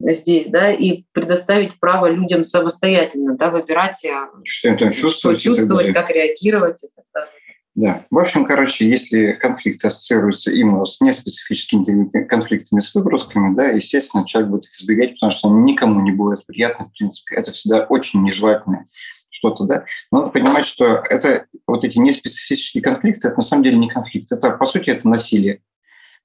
здесь, 0.00 0.46
да, 0.48 0.72
и 0.72 1.04
предоставить 1.12 1.78
право 1.78 2.10
людям 2.10 2.44
самостоятельно, 2.44 3.36
да, 3.36 3.50
выбирать, 3.50 4.04
э, 4.04 4.26
что 4.44 4.68
им 4.68 4.78
там 4.78 4.92
чувствовать, 4.92 5.40
чувствовать 5.40 5.92
как 5.92 6.10
реагировать 6.10 6.82
и 6.84 6.88
так 6.94 7.04
далее. 7.12 7.30
Да. 7.76 8.04
В 8.10 8.18
общем, 8.18 8.44
короче, 8.44 8.88
если 8.88 9.32
конфликты 9.32 9.86
ассоциируются 9.86 10.50
именно 10.50 10.84
с 10.84 11.00
неспецифическими 11.00 12.24
конфликтами, 12.24 12.80
с 12.80 12.94
выбросками, 12.94 13.54
да, 13.54 13.68
естественно, 13.68 14.26
человек 14.26 14.50
будет 14.50 14.64
их 14.64 14.72
избегать, 14.72 15.14
потому 15.14 15.30
что 15.30 15.48
никому 15.50 16.00
не 16.00 16.10
будет 16.10 16.44
приятно, 16.46 16.86
в 16.86 16.92
принципе. 16.92 17.36
Это 17.36 17.52
всегда 17.52 17.84
очень 17.84 18.22
нежелательное 18.22 18.88
что-то, 19.30 19.64
да. 19.64 19.84
Но 20.10 20.20
надо 20.20 20.32
понимать, 20.32 20.66
что 20.66 21.02
это 21.08 21.46
вот 21.66 21.84
эти 21.84 21.98
неспецифические 21.98 22.82
конфликты, 22.82 23.28
это 23.28 23.36
на 23.36 23.42
самом 23.42 23.62
деле 23.62 23.78
не 23.78 23.88
конфликт. 23.88 24.30
Это, 24.32 24.50
по 24.50 24.66
сути, 24.66 24.90
это 24.90 25.08
насилие 25.08 25.60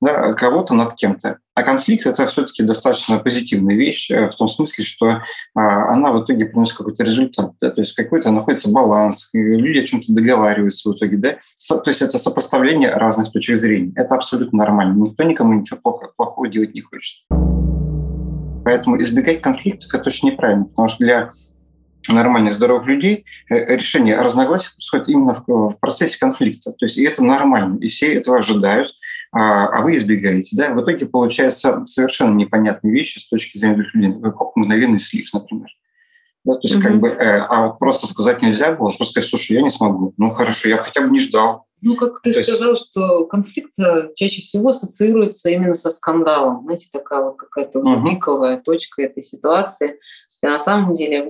да, 0.02 0.34
кого-то 0.34 0.74
над 0.74 0.94
кем-то. 0.96 1.40
А 1.54 1.64
конфликт– 1.64 2.06
это 2.06 2.26
все-таки 2.28 2.64
достаточно 2.64 3.18
позитивная 3.18 3.76
вещь 3.76 4.12
э, 4.12 4.30
в 4.30 4.36
том 4.36 4.48
смысле, 4.48 4.84
что 4.84 5.22
а, 5.56 5.94
она 5.94 6.12
в 6.12 6.24
итоге 6.24 6.46
приносит 6.46 6.78
какой-то 6.78 7.04
результат. 7.04 7.54
Да? 7.62 7.72
То 7.72 7.82
есть 7.82 7.94
какой-то 7.94 8.32
находится 8.32 8.70
баланс, 8.70 9.30
люди 9.34 9.80
о 9.80 9.86
чем-то 9.86 10.14
договариваются 10.14 10.90
в 10.90 10.96
итоге. 10.96 11.18
Да? 11.18 11.38
То 11.68 11.90
есть 11.90 12.02
это 12.02 12.18
сопоставление 12.18 12.92
разных 12.92 13.32
точек 13.32 13.58
зрения. 13.58 13.94
Это 13.96 14.16
абсолютно 14.16 14.60
нормально. 14.60 15.02
Никто 15.02 15.24
никому 15.24 15.54
ничего 15.54 15.80
плохого, 15.82 16.12
плохого 16.16 16.48
делать 16.50 16.74
не 16.74 16.82
хочет. 16.82 17.24
Поэтому 18.66 19.00
избегать 19.00 19.42
конфликтов– 19.42 19.94
это 19.94 20.08
очень 20.08 20.30
неправильно, 20.30 20.66
потому 20.66 20.88
что 20.88 20.98
для 21.04 21.32
нормальных, 22.14 22.54
здоровых 22.54 22.88
людей 22.88 23.26
э, 23.50 23.76
решение 23.76 24.20
разногласий 24.20 24.72
происходит 24.74 25.10
именно 25.10 25.34
в, 25.34 25.46
в 25.48 25.80
процессе 25.80 26.20
конфликта. 26.20 26.72
То 26.72 26.86
есть 26.86 26.98
и 26.98 27.04
это 27.04 27.24
нормально, 27.24 27.78
и 27.80 27.88
все 27.88 28.14
этого 28.14 28.38
ожидают, 28.38 28.92
а, 29.32 29.68
а 29.68 29.82
вы 29.82 29.98
избегаете. 29.98 30.56
Да? 30.56 30.74
В 30.74 30.82
итоге 30.82 31.06
получается 31.06 31.86
совершенно 31.86 32.36
непонятные 32.36 32.94
вещи 32.94 33.20
с 33.20 33.28
точки 33.28 33.58
зрения 33.58 33.76
других 33.76 33.96
людей, 33.96 34.22
как 34.22 34.56
мгновенный 34.56 35.00
слив, 35.00 35.28
например. 35.34 35.70
Да, 36.46 36.54
то 36.54 36.60
есть, 36.62 36.76
угу. 36.76 36.84
как 36.84 37.00
бы, 37.00 37.08
э, 37.10 37.40
а 37.40 37.68
вот 37.68 37.80
просто 37.80 38.06
сказать 38.06 38.42
нельзя 38.44 38.72
было, 38.72 38.90
просто 38.90 39.06
сказать, 39.14 39.30
слушай, 39.30 39.54
я 39.54 39.64
не 39.64 39.72
смогу. 39.72 40.14
Ну 40.18 40.30
хорошо, 40.30 40.70
я 40.70 40.78
хотя 40.78 41.02
бы 41.02 41.10
не 41.10 41.20
ждал. 41.20 41.66
Ну, 41.82 41.96
как 41.96 42.22
ты 42.22 42.34
то 42.34 42.44
сказал, 42.44 42.72
есть... 42.72 42.90
что 42.92 43.26
конфликт 43.26 43.78
э, 43.80 44.10
чаще 44.16 44.42
всего 44.42 44.70
ассоциируется 44.70 45.50
именно 45.50 45.74
со 45.74 45.90
скандалом. 45.90 46.64
Знаете, 46.64 46.90
такая 46.92 47.24
вот 47.24 47.38
какая-то 47.38 47.80
угу. 47.80 48.08
пиковая 48.08 48.58
точка 48.58 49.02
этой 49.02 49.24
ситуации. 49.24 50.00
И 50.46 50.48
на 50.48 50.60
самом 50.60 50.94
деле 50.94 51.26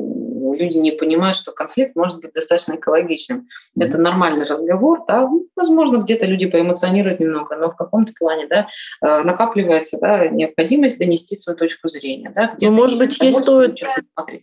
люди 0.55 0.77
не 0.77 0.91
понимают, 0.91 1.37
что 1.37 1.51
конфликт 1.51 1.95
может 1.95 2.19
быть 2.19 2.33
достаточно 2.33 2.75
экологичным. 2.75 3.47
Это 3.79 3.97
нормальный 3.97 4.45
разговор, 4.45 5.03
да, 5.07 5.21
ну, 5.21 5.47
возможно, 5.55 5.97
где-то 5.97 6.25
люди 6.25 6.45
поэмоционируют 6.47 7.19
немного, 7.19 7.55
но 7.55 7.71
в 7.71 7.75
каком-то 7.75 8.13
плане, 8.17 8.47
да, 8.47 8.67
э, 9.01 9.23
накапливается, 9.23 9.97
да, 9.99 10.27
необходимость 10.27 10.99
донести 10.99 11.35
свою 11.35 11.57
точку 11.57 11.87
зрения, 11.87 12.31
да. 12.35 12.55
Ну, 12.61 12.71
может 12.71 12.99
быть, 12.99 13.17
ей 13.21 13.31
стоит, 13.31 13.77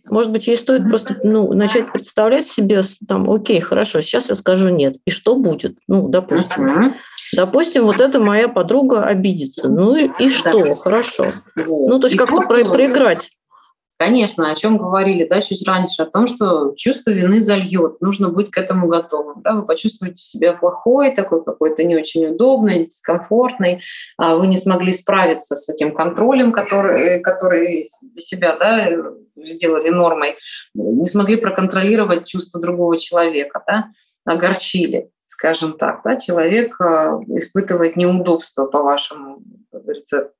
может 0.05 0.31
быть, 0.31 0.47
ей 0.47 0.57
стоит 0.57 0.87
просто, 0.89 1.15
ну, 1.23 1.53
начать 1.53 1.91
представлять 1.91 2.45
себе, 2.45 2.81
там, 3.07 3.29
окей, 3.29 3.59
хорошо, 3.59 4.01
сейчас 4.01 4.29
я 4.29 4.35
скажу 4.35 4.69
нет, 4.69 4.97
и 5.05 5.11
что 5.11 5.35
будет? 5.35 5.77
Ну, 5.87 6.07
допустим. 6.07 6.65
Uh-huh. 6.65 6.93
Допустим, 7.35 7.85
вот 7.85 7.99
эта 7.99 8.19
моя 8.19 8.47
подруга 8.47 9.03
обидится. 9.03 9.67
Ну 9.67 9.95
и, 9.95 10.09
и 10.19 10.29
что? 10.29 10.55
Да. 10.55 10.75
Хорошо. 10.75 11.29
Вот. 11.55 11.89
Ну, 11.89 11.99
то 11.99 12.05
есть 12.05 12.17
как-то 12.17 12.41
про- 12.47 12.63
проиграть. 12.63 13.31
Конечно, 13.97 14.51
о 14.51 14.55
чем 14.55 14.77
говорили 14.77 15.25
да, 15.25 15.41
чуть 15.41 15.65
раньше, 15.67 16.01
о 16.01 16.05
том, 16.05 16.27
что 16.27 16.73
чувство 16.75 17.11
вины 17.11 17.41
зальет, 17.41 18.01
нужно 18.01 18.29
быть 18.29 18.51
к 18.51 18.57
этому 18.57 18.87
готовым. 18.87 19.41
Да, 19.41 19.53
вы 19.53 19.65
почувствуете 19.65 20.17
себя 20.17 20.53
плохой, 20.53 21.15
такой 21.15 21.43
какой-то 21.43 21.83
не 21.83 21.95
очень 21.95 22.27
удобный, 22.27 22.85
дискомфортный, 22.85 23.81
а 24.17 24.35
вы 24.35 24.47
не 24.47 24.57
смогли 24.57 24.91
справиться 24.91 25.55
с 25.55 25.69
этим 25.69 25.93
контролем, 25.93 26.51
который, 26.51 27.21
который 27.21 27.87
для 28.01 28.21
себя 28.21 28.57
да, 28.57 28.89
сделали 29.37 29.89
нормой, 29.89 30.35
не 30.73 31.05
смогли 31.05 31.37
проконтролировать 31.37 32.25
чувство 32.25 32.59
другого 32.59 32.97
человека, 32.97 33.63
да, 33.65 33.85
огорчили 34.25 35.09
скажем 35.33 35.73
так, 35.77 36.01
да, 36.03 36.17
человек 36.17 36.79
а, 36.79 37.19
испытывает 37.27 37.95
неудобство, 37.95 38.65
по 38.65 38.83
вашему, 38.83 39.41
говорится, 39.71 40.31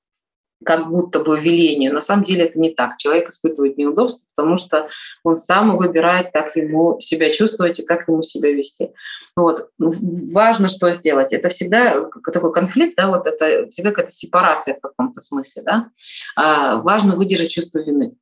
как 0.63 0.89
будто 0.89 1.19
бы 1.19 1.39
велению. 1.39 1.93
На 1.93 2.01
самом 2.01 2.23
деле 2.23 2.45
это 2.45 2.59
не 2.59 2.71
так. 2.71 2.97
Человек 2.97 3.29
испытывает 3.29 3.77
неудобство, 3.77 4.27
потому 4.35 4.57
что 4.57 4.89
он 5.23 5.37
сам 5.37 5.77
выбирает, 5.77 6.31
как 6.31 6.55
ему 6.55 6.99
себя 6.99 7.31
чувствовать 7.31 7.79
и 7.79 7.85
как 7.85 8.07
ему 8.07 8.23
себя 8.23 8.51
вести. 8.51 8.91
Вот. 9.35 9.69
Важно, 9.77 10.67
что 10.67 10.91
сделать. 10.91 11.33
Это 11.33 11.49
всегда 11.49 12.09
такой 12.31 12.53
конфликт, 12.53 12.95
да, 12.97 13.09
вот 13.09 13.27
это 13.27 13.69
всегда 13.69 13.91
какая-то 13.91 14.11
сепарация 14.11 14.75
в 14.75 14.81
каком-то 14.81 15.21
смысле. 15.21 15.63
Да? 15.65 15.89
А, 16.35 16.77
важно 16.77 17.15
выдержать 17.15 17.51
чувство 17.51 17.79
вины. 17.79 18.15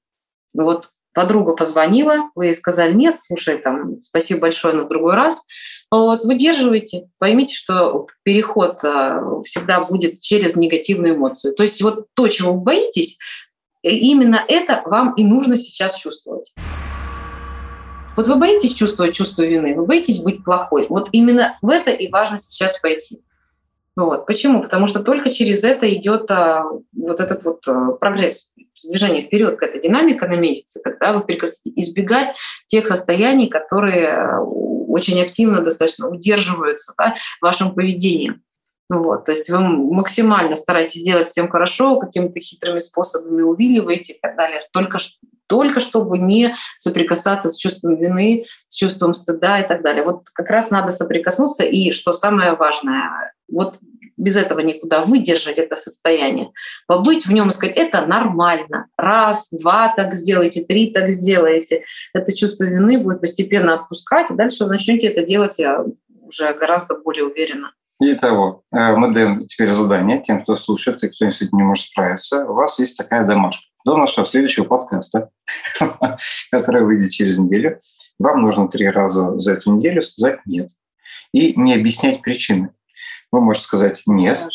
Вот 0.53 0.87
подруга 1.13 1.55
позвонила, 1.55 2.29
вы 2.35 2.53
сказали, 2.53 2.93
нет, 2.93 3.17
слушай, 3.19 3.57
там, 3.57 4.01
спасибо 4.03 4.41
большое 4.41 4.73
на 4.73 4.85
другой 4.85 5.15
раз. 5.15 5.41
Вот, 5.89 6.23
выдерживайте, 6.23 7.07
поймите, 7.17 7.53
что 7.55 8.07
переход 8.23 8.83
а, 8.83 9.41
всегда 9.43 9.83
будет 9.83 10.21
через 10.21 10.55
негативную 10.55 11.15
эмоцию. 11.15 11.53
То 11.53 11.63
есть 11.63 11.81
вот 11.81 12.07
то, 12.13 12.27
чего 12.29 12.53
вы 12.53 12.61
боитесь, 12.61 13.17
э, 13.83 13.89
именно 13.89 14.43
это 14.47 14.81
вам 14.85 15.13
и 15.15 15.23
нужно 15.25 15.57
сейчас 15.57 15.97
чувствовать. 15.97 16.53
Вот 18.15 18.27
вы 18.27 18.35
боитесь 18.35 18.73
чувствовать 18.73 19.15
чувство 19.15 19.43
вины, 19.43 19.75
вы 19.75 19.85
боитесь 19.85 20.21
быть 20.21 20.43
плохой. 20.43 20.85
Вот 20.87 21.09
именно 21.11 21.57
в 21.61 21.69
это 21.69 21.91
и 21.91 22.09
важно 22.09 22.37
сейчас 22.37 22.79
пойти. 22.79 23.21
Вот. 23.95 24.25
Почему? 24.25 24.61
Потому 24.61 24.87
что 24.87 25.03
только 25.03 25.31
через 25.31 25.63
это 25.63 25.93
идет 25.93 26.31
а, 26.31 26.63
вот 26.93 27.19
этот 27.19 27.43
вот 27.43 27.67
а, 27.67 27.91
прогресс 27.93 28.51
движение 28.83 29.23
вперед, 29.23 29.57
какая-то 29.57 29.79
динамика 29.79 30.27
наметится, 30.27 30.81
когда 30.83 31.13
вы 31.13 31.21
прекратите 31.21 31.71
избегать 31.75 32.35
тех 32.67 32.87
состояний, 32.87 33.47
которые 33.47 34.07
э, 34.07 34.37
очень 34.39 35.21
активно 35.21 35.61
достаточно 35.61 36.09
удерживаются 36.09 36.93
да, 36.97 37.15
вашим 37.41 37.73
поведением. 37.73 38.41
Вот, 38.89 39.23
то 39.23 39.31
есть 39.31 39.49
вы 39.49 39.59
максимально 39.59 40.57
стараетесь 40.57 41.01
делать 41.01 41.29
всем 41.29 41.47
хорошо, 41.49 41.97
какими-то 41.97 42.41
хитрыми 42.41 42.79
способами 42.79 43.41
увиливаете 43.41 44.13
и 44.13 44.19
так 44.19 44.35
далее, 44.35 44.61
только, 44.73 44.97
только 45.47 45.79
чтобы 45.79 46.17
не 46.17 46.55
соприкасаться 46.75 47.49
с 47.49 47.57
чувством 47.57 47.95
вины, 47.95 48.45
с 48.67 48.75
чувством 48.75 49.13
стыда 49.13 49.61
и 49.61 49.67
так 49.67 49.81
далее. 49.81 50.03
Вот 50.03 50.23
как 50.33 50.49
раз 50.49 50.71
надо 50.71 50.91
соприкоснуться, 50.91 51.63
и 51.63 51.93
что 51.93 52.11
самое 52.11 52.53
важное, 52.53 53.31
вот 53.51 53.79
без 54.17 54.37
этого 54.37 54.59
никуда, 54.59 55.03
выдержать 55.03 55.57
это 55.57 55.75
состояние, 55.75 56.51
побыть 56.87 57.25
в 57.25 57.31
нем 57.31 57.49
и 57.49 57.51
сказать, 57.51 57.75
это 57.75 58.05
нормально. 58.05 58.87
Раз, 58.97 59.49
два 59.51 59.93
так 59.95 60.13
сделайте, 60.13 60.63
три 60.63 60.91
так 60.91 61.09
сделайте. 61.09 61.83
Это 62.13 62.35
чувство 62.35 62.65
вины 62.65 62.99
будет 62.99 63.21
постепенно 63.21 63.73
отпускать, 63.73 64.29
и 64.29 64.35
дальше 64.35 64.65
вы 64.65 64.71
начнете 64.71 65.07
это 65.07 65.25
делать 65.25 65.59
уже 66.21 66.53
гораздо 66.53 66.95
более 66.95 67.25
уверенно. 67.25 67.71
Итого, 68.03 68.63
э, 68.71 68.95
мы 68.95 69.13
даем 69.13 69.45
теперь 69.45 69.69
задание 69.69 70.23
тем, 70.23 70.41
кто 70.41 70.55
слушает 70.55 71.03
и 71.03 71.09
кто 71.09 71.29
с 71.29 71.41
этим 71.41 71.57
не 71.57 71.63
может 71.63 71.85
справиться. 71.85 72.45
У 72.45 72.53
вас 72.53 72.79
есть 72.79 72.97
такая 72.97 73.25
домашка. 73.25 73.63
До 73.85 73.95
нашего 73.95 74.25
следующего 74.25 74.63
подкаста, 74.63 75.29
который 76.51 76.83
выйдет 76.83 77.11
через 77.11 77.37
неделю, 77.37 77.79
вам 78.17 78.41
нужно 78.41 78.67
три 78.67 78.87
раза 78.87 79.37
за 79.39 79.53
эту 79.53 79.73
неделю 79.73 80.01
сказать 80.01 80.39
«нет» 80.45 80.69
и 81.31 81.53
не 81.59 81.75
объяснять 81.75 82.21
причины. 82.21 82.73
Вы 83.31 83.41
можете 83.41 83.65
сказать 83.65 84.01
«нет», 84.05 84.45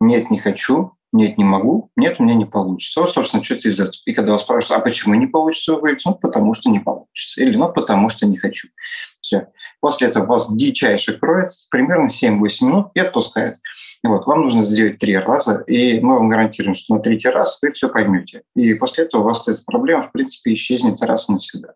«нет, 0.00 0.30
не 0.30 0.38
хочу», 0.38 0.92
«нет, 1.12 1.36
не 1.36 1.44
могу», 1.44 1.90
«нет, 1.96 2.16
у 2.18 2.22
меня 2.22 2.34
не 2.34 2.46
получится». 2.46 3.00
Вот, 3.00 3.12
собственно, 3.12 3.42
что-то 3.42 3.68
из 3.68 3.78
этого. 3.78 3.94
И 4.06 4.14
когда 4.14 4.32
вас 4.32 4.42
спрашивают, 4.42 4.80
а 4.80 4.82
почему 4.82 5.14
не 5.14 5.26
получится, 5.26 5.72
вы 5.72 5.80
говорите, 5.80 6.08
ну, 6.08 6.14
потому 6.14 6.54
что 6.54 6.70
не 6.70 6.80
получится. 6.80 7.42
Или, 7.42 7.56
ну, 7.56 7.70
потому 7.70 8.08
что 8.08 8.26
не 8.26 8.38
хочу. 8.38 8.68
Все. 9.20 9.48
После 9.80 10.08
этого 10.08 10.26
вас 10.26 10.52
дичайше 10.54 11.18
кроет, 11.18 11.50
примерно 11.70 12.08
7-8 12.08 12.64
минут 12.64 12.86
и 12.94 13.00
отпускает. 13.00 13.58
И 14.02 14.08
вот, 14.08 14.26
вам 14.26 14.42
нужно 14.42 14.64
сделать 14.64 14.98
три 14.98 15.16
раза, 15.16 15.62
и 15.66 16.00
мы 16.00 16.14
вам 16.14 16.28
гарантируем, 16.30 16.74
что 16.74 16.94
на 16.94 17.00
третий 17.00 17.28
раз 17.28 17.58
вы 17.60 17.70
все 17.72 17.88
поймете. 17.88 18.42
И 18.56 18.74
после 18.74 19.04
этого 19.04 19.20
у 19.20 19.24
вас 19.24 19.46
эта 19.46 19.60
проблема, 19.66 20.02
в 20.02 20.10
принципе, 20.10 20.54
исчезнет 20.54 21.00
раз 21.02 21.28
и 21.28 21.32
навсегда 21.32 21.74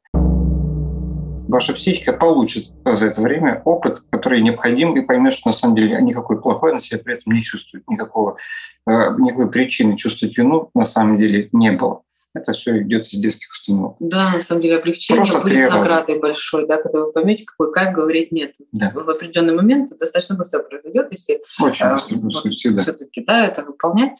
ваша 1.48 1.72
психика 1.72 2.12
получит 2.12 2.70
за 2.84 3.06
это 3.06 3.22
время 3.22 3.62
опыт, 3.64 4.02
который 4.26 4.42
необходим, 4.42 4.96
и 4.96 5.02
поймет, 5.02 5.34
что 5.34 5.48
на 5.48 5.52
самом 5.52 5.76
деле 5.76 6.02
никакой 6.02 6.40
плохой 6.40 6.74
на 6.74 6.80
себя 6.80 6.98
при 6.98 7.14
этом 7.14 7.32
не 7.32 7.42
чувствует, 7.42 7.88
никакого, 7.88 8.36
э, 8.84 8.90
никакой 9.18 9.48
причины 9.48 9.96
чувствовать 9.96 10.36
вину 10.36 10.70
на 10.74 10.84
самом 10.84 11.18
деле 11.18 11.48
не 11.52 11.70
было. 11.70 12.02
Это 12.34 12.52
все 12.52 12.82
идет 12.82 13.06
из 13.06 13.18
детских 13.18 13.50
установок. 13.52 13.96
Да, 14.00 14.32
на 14.32 14.40
самом 14.40 14.62
деле 14.62 14.78
облегчение 14.78 15.24
Просто 15.24 15.42
будет 15.42 15.70
наградой 15.70 16.18
большой, 16.18 16.66
да, 16.66 16.82
когда 16.82 17.04
вы 17.04 17.12
поймете, 17.12 17.44
какой 17.46 17.72
кайф 17.72 17.94
говорить 17.94 18.32
нет. 18.32 18.54
Да. 18.72 18.90
В 18.92 19.08
определенный 19.08 19.54
момент 19.54 19.90
это 19.90 20.00
достаточно 20.00 20.34
быстро 20.34 20.62
произойдет, 20.62 21.06
если 21.12 21.40
Очень 21.60 21.88
быстро, 21.92 22.16
э, 22.16 22.20
вот, 22.20 22.82
все-таки 22.82 23.24
да, 23.24 23.46
это 23.46 23.62
выполнять. 23.62 24.18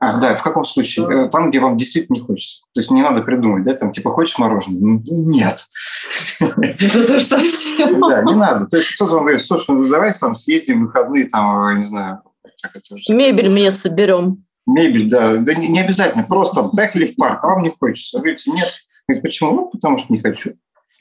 А, 0.00 0.16
да, 0.16 0.34
в 0.34 0.42
каком 0.42 0.64
случае? 0.64 1.26
Э, 1.26 1.28
там, 1.28 1.50
где 1.50 1.60
вам 1.60 1.76
действительно 1.76 2.16
не 2.16 2.22
хочется. 2.22 2.60
То 2.72 2.80
есть 2.80 2.90
не 2.90 3.02
надо 3.02 3.20
придумать, 3.20 3.64
да, 3.64 3.74
там, 3.74 3.92
типа, 3.92 4.10
хочешь 4.10 4.38
мороженое? 4.38 5.02
Нет. 5.04 5.68
Это 6.40 7.06
тоже 7.06 7.24
совсем. 7.24 8.00
Да, 8.00 8.22
не 8.22 8.34
надо. 8.34 8.66
То 8.66 8.78
есть 8.78 8.94
кто-то 8.94 9.16
вам 9.16 9.26
говорит, 9.26 9.44
слушай, 9.44 9.74
ну 9.74 9.86
давай 9.86 10.14
там 10.14 10.34
съездим 10.34 10.80
в 10.80 10.86
выходные, 10.86 11.28
там, 11.28 11.78
не 11.78 11.84
знаю, 11.84 12.22
как 12.62 12.76
это 12.76 12.94
уже... 12.94 13.12
Мебель 13.14 13.50
мне 13.50 13.70
соберем. 13.70 14.44
Мебель, 14.66 15.08
да. 15.08 15.36
Да 15.36 15.54
не, 15.54 15.68
не 15.68 15.80
обязательно, 15.80 16.24
просто 16.24 16.62
поехали 16.64 17.06
в 17.06 17.16
парк, 17.16 17.40
а 17.42 17.48
вам 17.48 17.62
не 17.62 17.70
хочется. 17.70 18.18
Вы 18.18 18.22
говорите, 18.22 18.50
нет. 18.50 18.72
Говорит, 19.06 19.22
почему? 19.22 19.52
Ну, 19.52 19.66
потому 19.68 19.98
что 19.98 20.12
не 20.12 20.18
хочу. 20.18 20.52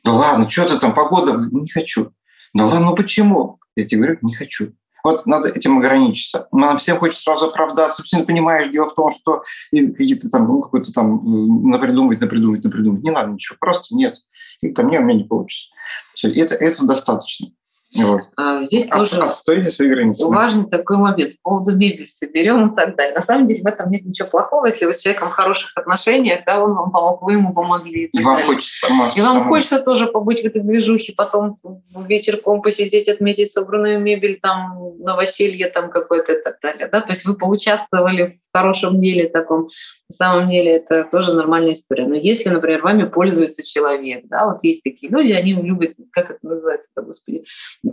Да 0.04 0.12
ладно, 0.12 0.50
что 0.50 0.68
ты 0.68 0.78
там, 0.78 0.94
погода? 0.94 1.34
Не 1.52 1.70
хочу. 1.70 2.12
Да 2.54 2.66
ладно, 2.66 2.88
ну 2.88 2.96
почему? 2.96 3.60
Я 3.76 3.86
тебе 3.86 4.02
говорю, 4.02 4.20
не 4.24 4.34
хочу. 4.34 4.74
Вот 5.04 5.26
надо 5.26 5.50
этим 5.50 5.78
ограничиться. 5.78 6.48
Нам 6.52 6.78
всем 6.78 7.00
хочется 7.00 7.24
сразу 7.24 7.48
оправдаться. 7.48 8.04
Все 8.04 8.24
понимаешь, 8.24 8.72
дело 8.72 8.90
в 8.90 8.96
том, 8.96 9.12
что 9.12 9.44
какие-то 9.72 10.30
там, 10.30 10.48
ну, 10.48 10.62
какой-то 10.62 10.92
там 10.92 11.70
напридумывать, 11.70 12.22
напридумывать, 12.22 12.64
напридумывать. 12.64 13.04
Не 13.04 13.12
надо 13.12 13.32
ничего, 13.32 13.58
просто 13.60 13.96
нет. 13.96 14.16
И 14.62 14.70
там, 14.70 14.88
не, 14.88 15.00
у 15.00 15.04
меня 15.04 15.20
не 15.20 15.24
получится. 15.24 15.70
Все, 16.14 16.30
это, 16.34 16.56
этого 16.56 16.88
достаточно. 16.88 17.48
Вот. 17.96 18.22
А, 18.38 18.64
здесь 18.64 18.88
а, 18.90 18.98
тоже 19.00 19.28
свои 19.28 19.90
границы. 19.90 20.28
важный 20.28 20.70
такой 20.70 20.98
момент 20.98 21.36
по 21.42 21.52
поводу 21.52 21.76
мебели 21.76 22.06
соберем 22.06 22.70
и 22.70 22.76
так 22.76 22.96
далее. 22.96 23.16
На 23.16 23.22
самом 23.22 23.48
деле 23.48 23.64
в 23.64 23.66
этом 23.66 23.90
нет 23.90 24.06
ничего 24.06 24.28
плохого, 24.28 24.68
если 24.68 24.86
вы 24.86 24.94
с 24.94 25.02
человеком 25.02 25.30
в 25.30 25.34
хороших 25.34 25.72
отношениях, 25.76 26.42
да, 26.46 26.64
он 26.64 26.74
вам 26.76 26.92
помог, 26.92 27.24
вы 27.24 27.34
ему 27.34 27.54
помогли. 27.54 28.06
И, 28.06 28.20
и 28.20 28.24
вам 28.24 28.44
хочется 28.44 28.88
сама, 28.88 29.10
И 29.16 29.22
вам 29.22 29.48
хочется 29.48 29.80
тоже 29.80 30.06
побыть 30.06 30.42
в 30.42 30.46
этой 30.46 30.62
движухе, 30.62 31.14
потом 31.18 31.58
вечерком 32.08 32.62
посидеть, 32.62 33.10
отметить 33.10 33.52
собранную 33.52 34.00
мебель, 34.00 34.40
там, 34.40 34.94
новоселье 35.00 35.70
там 35.70 35.90
какое-то 35.90 36.34
и 36.34 36.44
так 36.44 36.60
далее. 36.62 36.88
Да? 36.92 37.02
То 37.02 37.14
есть 37.14 37.26
вы 37.26 37.34
поучаствовали 37.34 38.40
в 38.49 38.49
хорошем 38.54 39.00
деле 39.00 39.28
таком. 39.28 39.70
На 40.10 40.16
самом 40.16 40.50
деле 40.50 40.78
это 40.78 41.04
тоже 41.04 41.34
нормальная 41.34 41.74
история. 41.74 42.08
Но 42.08 42.16
если, 42.16 42.50
например, 42.50 42.82
вами 42.82 43.04
пользуется 43.04 43.64
человек, 43.64 44.24
да, 44.26 44.46
вот 44.46 44.64
есть 44.64 44.84
такие 44.84 45.12
люди, 45.12 45.32
они 45.32 45.54
любят, 45.54 45.94
как 46.12 46.32
это 46.32 46.40
называется, 46.42 46.90
да, 46.96 47.04
господи, 47.04 47.44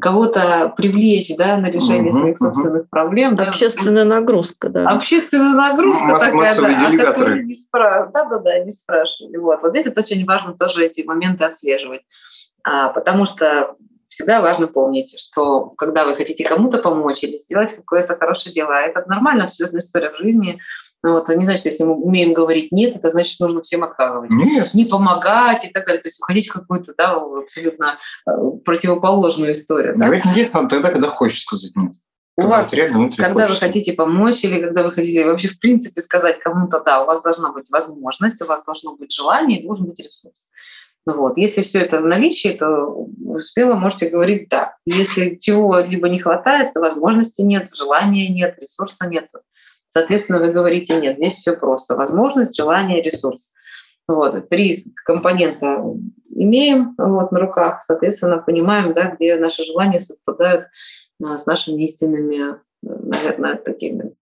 кого-то 0.01 0.73
привлечь, 0.77 1.37
да, 1.37 1.59
на 1.59 1.71
решение 1.71 2.13
угу, 2.13 2.21
своих 2.21 2.39
собственных 2.39 2.83
угу. 2.83 2.89
проблем. 2.91 3.37
Да. 3.37 3.45
Общественная 3.45 4.05
нагрузка, 4.05 4.71
да. 4.71 4.89
Общественная 4.89 5.55
нагрузка 5.55 6.07
Масс, 6.07 6.21
такая, 6.21 6.57
да, 6.57 6.89
делегаторы. 6.89 7.45
не 7.45 7.55
спра... 7.55 8.11
да, 8.15 8.25
да, 8.25 8.39
да, 8.39 8.59
не 8.61 8.71
спрашивали. 8.71 9.37
Вот. 9.37 9.63
вот 9.63 9.73
здесь 9.73 9.87
вот 9.87 9.99
очень 9.99 10.25
важно 10.25 10.55
тоже 10.55 10.85
эти 10.85 11.03
моменты 11.03 11.45
отслеживать, 11.45 12.03
а, 12.65 12.89
потому 12.89 13.27
что 13.27 13.77
всегда 14.09 14.41
важно 14.41 14.67
помнить, 14.67 15.19
что 15.19 15.71
когда 15.71 16.05
вы 16.05 16.15
хотите 16.15 16.45
кому-то 16.45 16.79
помочь 16.79 17.23
или 17.23 17.37
сделать 17.37 17.75
какое-то 17.75 18.17
хорошее 18.17 18.53
дело, 18.53 18.77
а 18.77 18.83
это 18.83 19.05
нормально, 19.07 19.45
абсолютная 19.45 19.81
история 19.81 20.11
в 20.11 20.19
жизни– 20.19 20.61
ну, 21.07 21.13
вот, 21.13 21.29
не 21.29 21.45
значит, 21.45 21.67
если 21.67 21.85
мы 21.85 21.95
умеем 21.95 22.33
говорить 22.33 22.73
«нет», 22.73 22.97
это 22.97 23.11
значит, 23.11 23.39
нужно 23.39 23.63
всем 23.63 23.85
отказывать. 23.85 24.31
Нет. 24.31 24.75
Не 24.75 24.87
помогать 24.87 25.65
и 25.65 25.69
так 25.69 25.87
далее. 25.87 26.03
То 26.03 26.09
есть 26.09 26.21
уходить 26.21 26.49
в 26.49 26.53
какую-то 26.53 26.95
да, 26.99 27.13
абсолютно 27.13 27.99
э, 28.27 28.33
противоположную 28.65 29.53
историю. 29.53 29.95
Говорить 29.97 30.25
да? 30.25 30.35
«нет» 30.35 30.53
надо 30.53 30.69
тогда, 30.69 30.91
когда 30.91 31.09
хочешь 31.09 31.43
сказать 31.43 31.71
«нет». 31.77 31.93
У 32.39 32.43
когда 32.43 32.57
вас, 32.59 32.73
реально 32.73 33.11
когда 33.11 33.33
хочется. 33.33 33.55
вы 33.55 33.61
хотите 33.61 33.93
помочь 33.93 34.43
или 34.43 34.61
когда 34.61 34.83
вы 34.83 34.91
хотите 34.91 35.25
вообще 35.25 35.49
в 35.49 35.61
принципе 35.61 36.01
сказать 36.01 36.41
кому-то 36.41 36.83
«да», 36.85 37.03
у 37.05 37.07
вас 37.07 37.23
должна 37.23 37.53
быть 37.53 37.71
возможность, 37.71 38.43
у 38.43 38.47
вас 38.47 38.65
должно 38.65 38.97
быть 38.97 39.13
желание 39.13 39.61
и 39.61 39.65
должен 39.65 39.87
быть 39.87 40.01
ресурс. 40.01 40.49
Вот. 41.07 41.39
Если 41.39 41.63
все 41.63 41.81
это 41.81 42.01
в 42.01 42.07
наличии, 42.07 42.49
то 42.49 43.07
смело 43.41 43.77
можете 43.77 44.09
говорить 44.09 44.49
«да». 44.49 44.75
Если 44.85 45.37
чего-либо 45.37 46.09
не 46.09 46.19
хватает, 46.19 46.73
то 46.73 46.81
возможности 46.81 47.43
нет, 47.43 47.69
желания 47.73 48.29
нет, 48.29 48.57
ресурса 48.61 49.07
нет. 49.07 49.27
Соответственно, 49.89 50.41
вы 50.41 50.53
говорите 50.53 50.97
нет, 51.01 51.17
здесь 51.17 51.35
все 51.35 51.53
просто. 51.53 51.95
Возможность, 51.95 52.57
желание, 52.57 53.01
ресурс. 53.01 53.53
Вот, 54.09 54.49
три 54.49 54.77
компонента 55.05 55.83
имеем 56.29 56.95
вот, 56.99 57.33
на 57.33 57.41
руках, 57.41 57.83
соответственно, 57.83 58.39
понимаем, 58.39 58.93
да, 58.93 59.11
где 59.11 59.37
наши 59.37 59.65
желания 59.65 60.01
совпадают 60.01 60.67
а, 61.25 61.39
с 61.39 61.47
нашими 61.47 61.83
истинными, 61.83 62.57
наверное, 62.83 63.57
такими. 63.57 64.13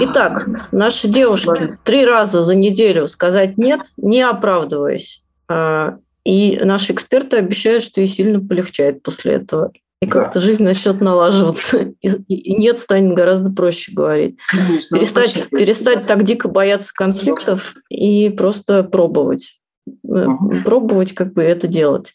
Итак, 0.00 0.46
наши 0.72 1.08
девушки 1.08 1.76
три 1.84 2.04
раза 2.04 2.42
за 2.42 2.54
неделю 2.54 3.06
сказать 3.06 3.58
«нет», 3.58 3.80
не 3.96 4.22
оправдываясь. 4.22 5.22
А, 5.48 5.98
и 6.24 6.60
наши 6.62 6.92
эксперты 6.92 7.38
обещают, 7.38 7.82
что 7.82 8.00
ей 8.00 8.08
сильно 8.08 8.40
полегчает 8.40 9.02
после 9.02 9.34
этого. 9.34 9.72
и 10.00 10.06
да. 10.06 10.12
как-то 10.12 10.40
жизнь 10.40 10.62
начнет 10.62 11.00
налаживаться. 11.00 11.78
И, 12.00 12.08
и 12.08 12.56
нет 12.56 12.78
станет 12.78 13.14
гораздо 13.14 13.50
проще 13.50 13.92
говорить. 13.92 14.38
Конечно, 14.48 14.98
перестать, 14.98 15.50
перестать 15.50 16.06
так 16.06 16.24
дико 16.24 16.48
бояться 16.48 16.92
конфликтов 16.94 17.74
и 17.90 18.30
просто 18.30 18.82
пробовать. 18.82 19.60
Uh-huh. 20.06 20.62
Пробовать 20.64 21.14
как 21.14 21.34
бы 21.34 21.42
это 21.42 21.68
делать. 21.68 22.12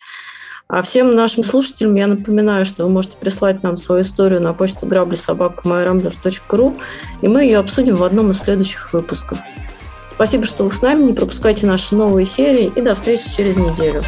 А 0.67 0.81
всем 0.81 1.13
нашим 1.13 1.43
слушателям 1.43 1.93
я 1.93 2.07
напоминаю, 2.07 2.65
что 2.65 2.85
вы 2.85 2.89
можете 2.89 3.17
прислать 3.17 3.61
нам 3.61 3.77
свою 3.77 4.01
историю 4.01 4.41
на 4.41 4.53
почту 4.53 4.87
грабли.собака.myrambler.ru, 4.87 6.79
и 7.21 7.27
мы 7.27 7.43
ее 7.43 7.59
обсудим 7.59 7.95
в 7.95 8.03
одном 8.03 8.31
из 8.31 8.39
следующих 8.39 8.91
выпусков. 8.91 9.37
Спасибо, 10.09 10.45
что 10.45 10.63
вы 10.63 10.71
с 10.71 10.81
нами. 10.81 11.03
Не 11.03 11.13
пропускайте 11.13 11.67
наши 11.67 11.93
новые 11.93 12.25
серии 12.25 12.71
и 12.75 12.81
до 12.81 12.95
встречи 12.95 13.25
через 13.35 13.57
неделю. 13.57 14.01